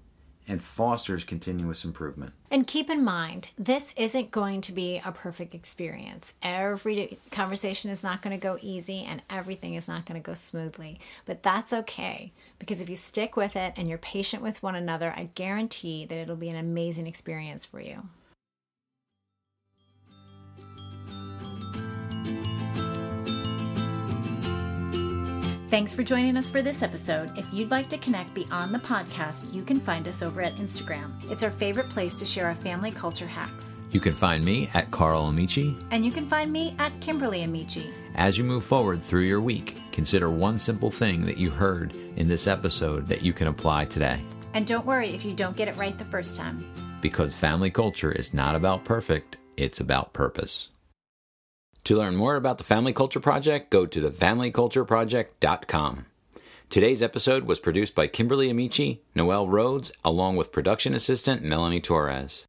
and 0.48 0.62
fosters 0.62 1.24
continuous 1.24 1.84
improvement. 1.84 2.34
And 2.50 2.66
keep 2.66 2.90
in 2.90 3.04
mind, 3.04 3.50
this 3.58 3.94
isn't 3.98 4.32
going 4.32 4.62
to 4.62 4.72
be 4.72 5.02
a 5.04 5.12
perfect 5.12 5.54
experience. 5.54 6.36
Every 6.42 7.20
conversation 7.32 7.92
is 7.92 8.04
not 8.04 8.22
going 8.22 8.38
to 8.38 8.42
go 8.42 8.58
easy 8.62 9.04
and 9.04 9.22
everything 9.30 9.74
is 9.74 9.90
not 9.90 10.06
going 10.06 10.22
to 10.22 10.26
go 10.26 10.34
smoothly. 10.34 11.00
But 11.26 11.44
that's 11.44 11.74
okay 11.74 12.32
because 12.60 12.80
if 12.80 12.90
you 12.90 12.96
stick 12.96 13.36
with 13.36 13.58
it 13.58 13.74
and 13.76 13.90
you're 13.90 13.98
patient 13.98 14.42
with 14.42 14.64
one 14.64 14.76
another, 14.76 15.14
I 15.16 15.30
guarantee 15.36 16.06
that 16.06 16.18
it'll 16.18 16.38
be 16.38 16.50
an 16.50 16.56
amazing 16.56 17.08
experience 17.08 17.66
for 17.66 17.82
you. 17.82 18.08
Thanks 25.70 25.92
for 25.92 26.02
joining 26.02 26.38
us 26.38 26.50
for 26.50 26.62
this 26.62 26.82
episode. 26.82 27.38
If 27.38 27.54
you'd 27.54 27.72
like 27.72 27.90
to 27.90 27.98
connect 27.98 28.34
beyond 28.34 28.74
the 28.74 28.80
podcast, 28.80 29.54
you 29.54 29.64
can 29.64 29.82
find 29.82 30.08
us 30.08 30.24
over 30.24 30.42
at 30.42 30.56
Instagram. 30.56 31.12
It's 31.30 31.44
our 31.44 31.52
favorite 31.52 31.90
place 31.90 32.16
to 32.20 32.26
share 32.26 32.48
our 32.48 32.56
family 32.56 32.90
culture 32.90 33.28
hacks. 33.28 33.82
You 33.92 34.00
can 34.00 34.14
find 34.14 34.46
me 34.46 34.70
at 34.74 34.90
Carl 34.92 35.28
Amici. 35.28 35.76
And 35.92 36.06
you 36.06 36.12
can 36.14 36.26
find 36.26 36.54
me 36.54 36.74
at 36.80 36.98
Kimberly 37.02 37.44
Amici. 37.44 37.94
As 38.16 38.38
you 38.38 38.46
move 38.46 38.64
forward 38.64 39.02
through 39.02 39.24
your 39.24 39.42
week, 39.42 39.78
consider 39.92 40.30
one 40.30 40.58
simple 40.58 40.90
thing 40.90 41.26
that 41.26 41.38
you 41.38 41.50
heard 41.50 41.94
in 42.16 42.30
this 42.30 42.48
episode 42.48 43.06
that 43.08 43.22
you 43.22 43.34
can 43.34 43.48
apply 43.48 43.86
today. 43.86 44.22
And 44.54 44.66
don't 44.66 44.86
worry 44.86 45.10
if 45.10 45.26
you 45.26 45.34
don't 45.34 45.58
get 45.58 45.68
it 45.68 45.76
right 45.76 45.98
the 45.98 46.06
first 46.06 46.38
time. 46.38 46.66
Because 47.02 47.36
family 47.36 47.72
culture 47.72 48.14
is 48.14 48.34
not 48.34 48.56
about 48.56 48.86
perfect, 48.86 49.36
it's 49.58 49.82
about 49.82 50.14
purpose. 50.14 50.70
To 51.88 51.96
learn 51.96 52.18
more 52.18 52.36
about 52.36 52.58
the 52.58 52.66
Family 52.66 52.92
Culture 52.92 53.22
Project, 53.22 53.70
go 53.70 53.86
to 53.86 54.02
thefamilycultureproject.com. 54.02 56.06
Today's 56.70 57.02
episode 57.02 57.46
was 57.46 57.62
produced 57.62 57.96
by 57.96 58.08
Kimberly 58.08 58.50
Amici, 58.50 59.04
Noel 59.16 59.48
Rhodes, 59.48 59.94
along 60.04 60.36
with 60.36 60.52
production 60.52 60.94
assistant 60.94 61.44
Melanie 61.44 61.80
Torres. 61.80 62.46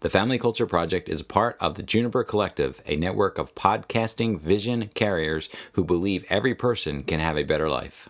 The 0.00 0.10
Family 0.10 0.36
Culture 0.36 0.66
Project 0.66 1.08
is 1.08 1.20
a 1.20 1.24
part 1.24 1.56
of 1.60 1.76
the 1.76 1.84
Juniper 1.84 2.24
Collective, 2.24 2.82
a 2.84 2.96
network 2.96 3.38
of 3.38 3.54
podcasting 3.54 4.40
vision 4.40 4.90
carriers 4.96 5.48
who 5.74 5.84
believe 5.84 6.24
every 6.28 6.56
person 6.56 7.04
can 7.04 7.20
have 7.20 7.38
a 7.38 7.44
better 7.44 7.70
life. 7.70 8.08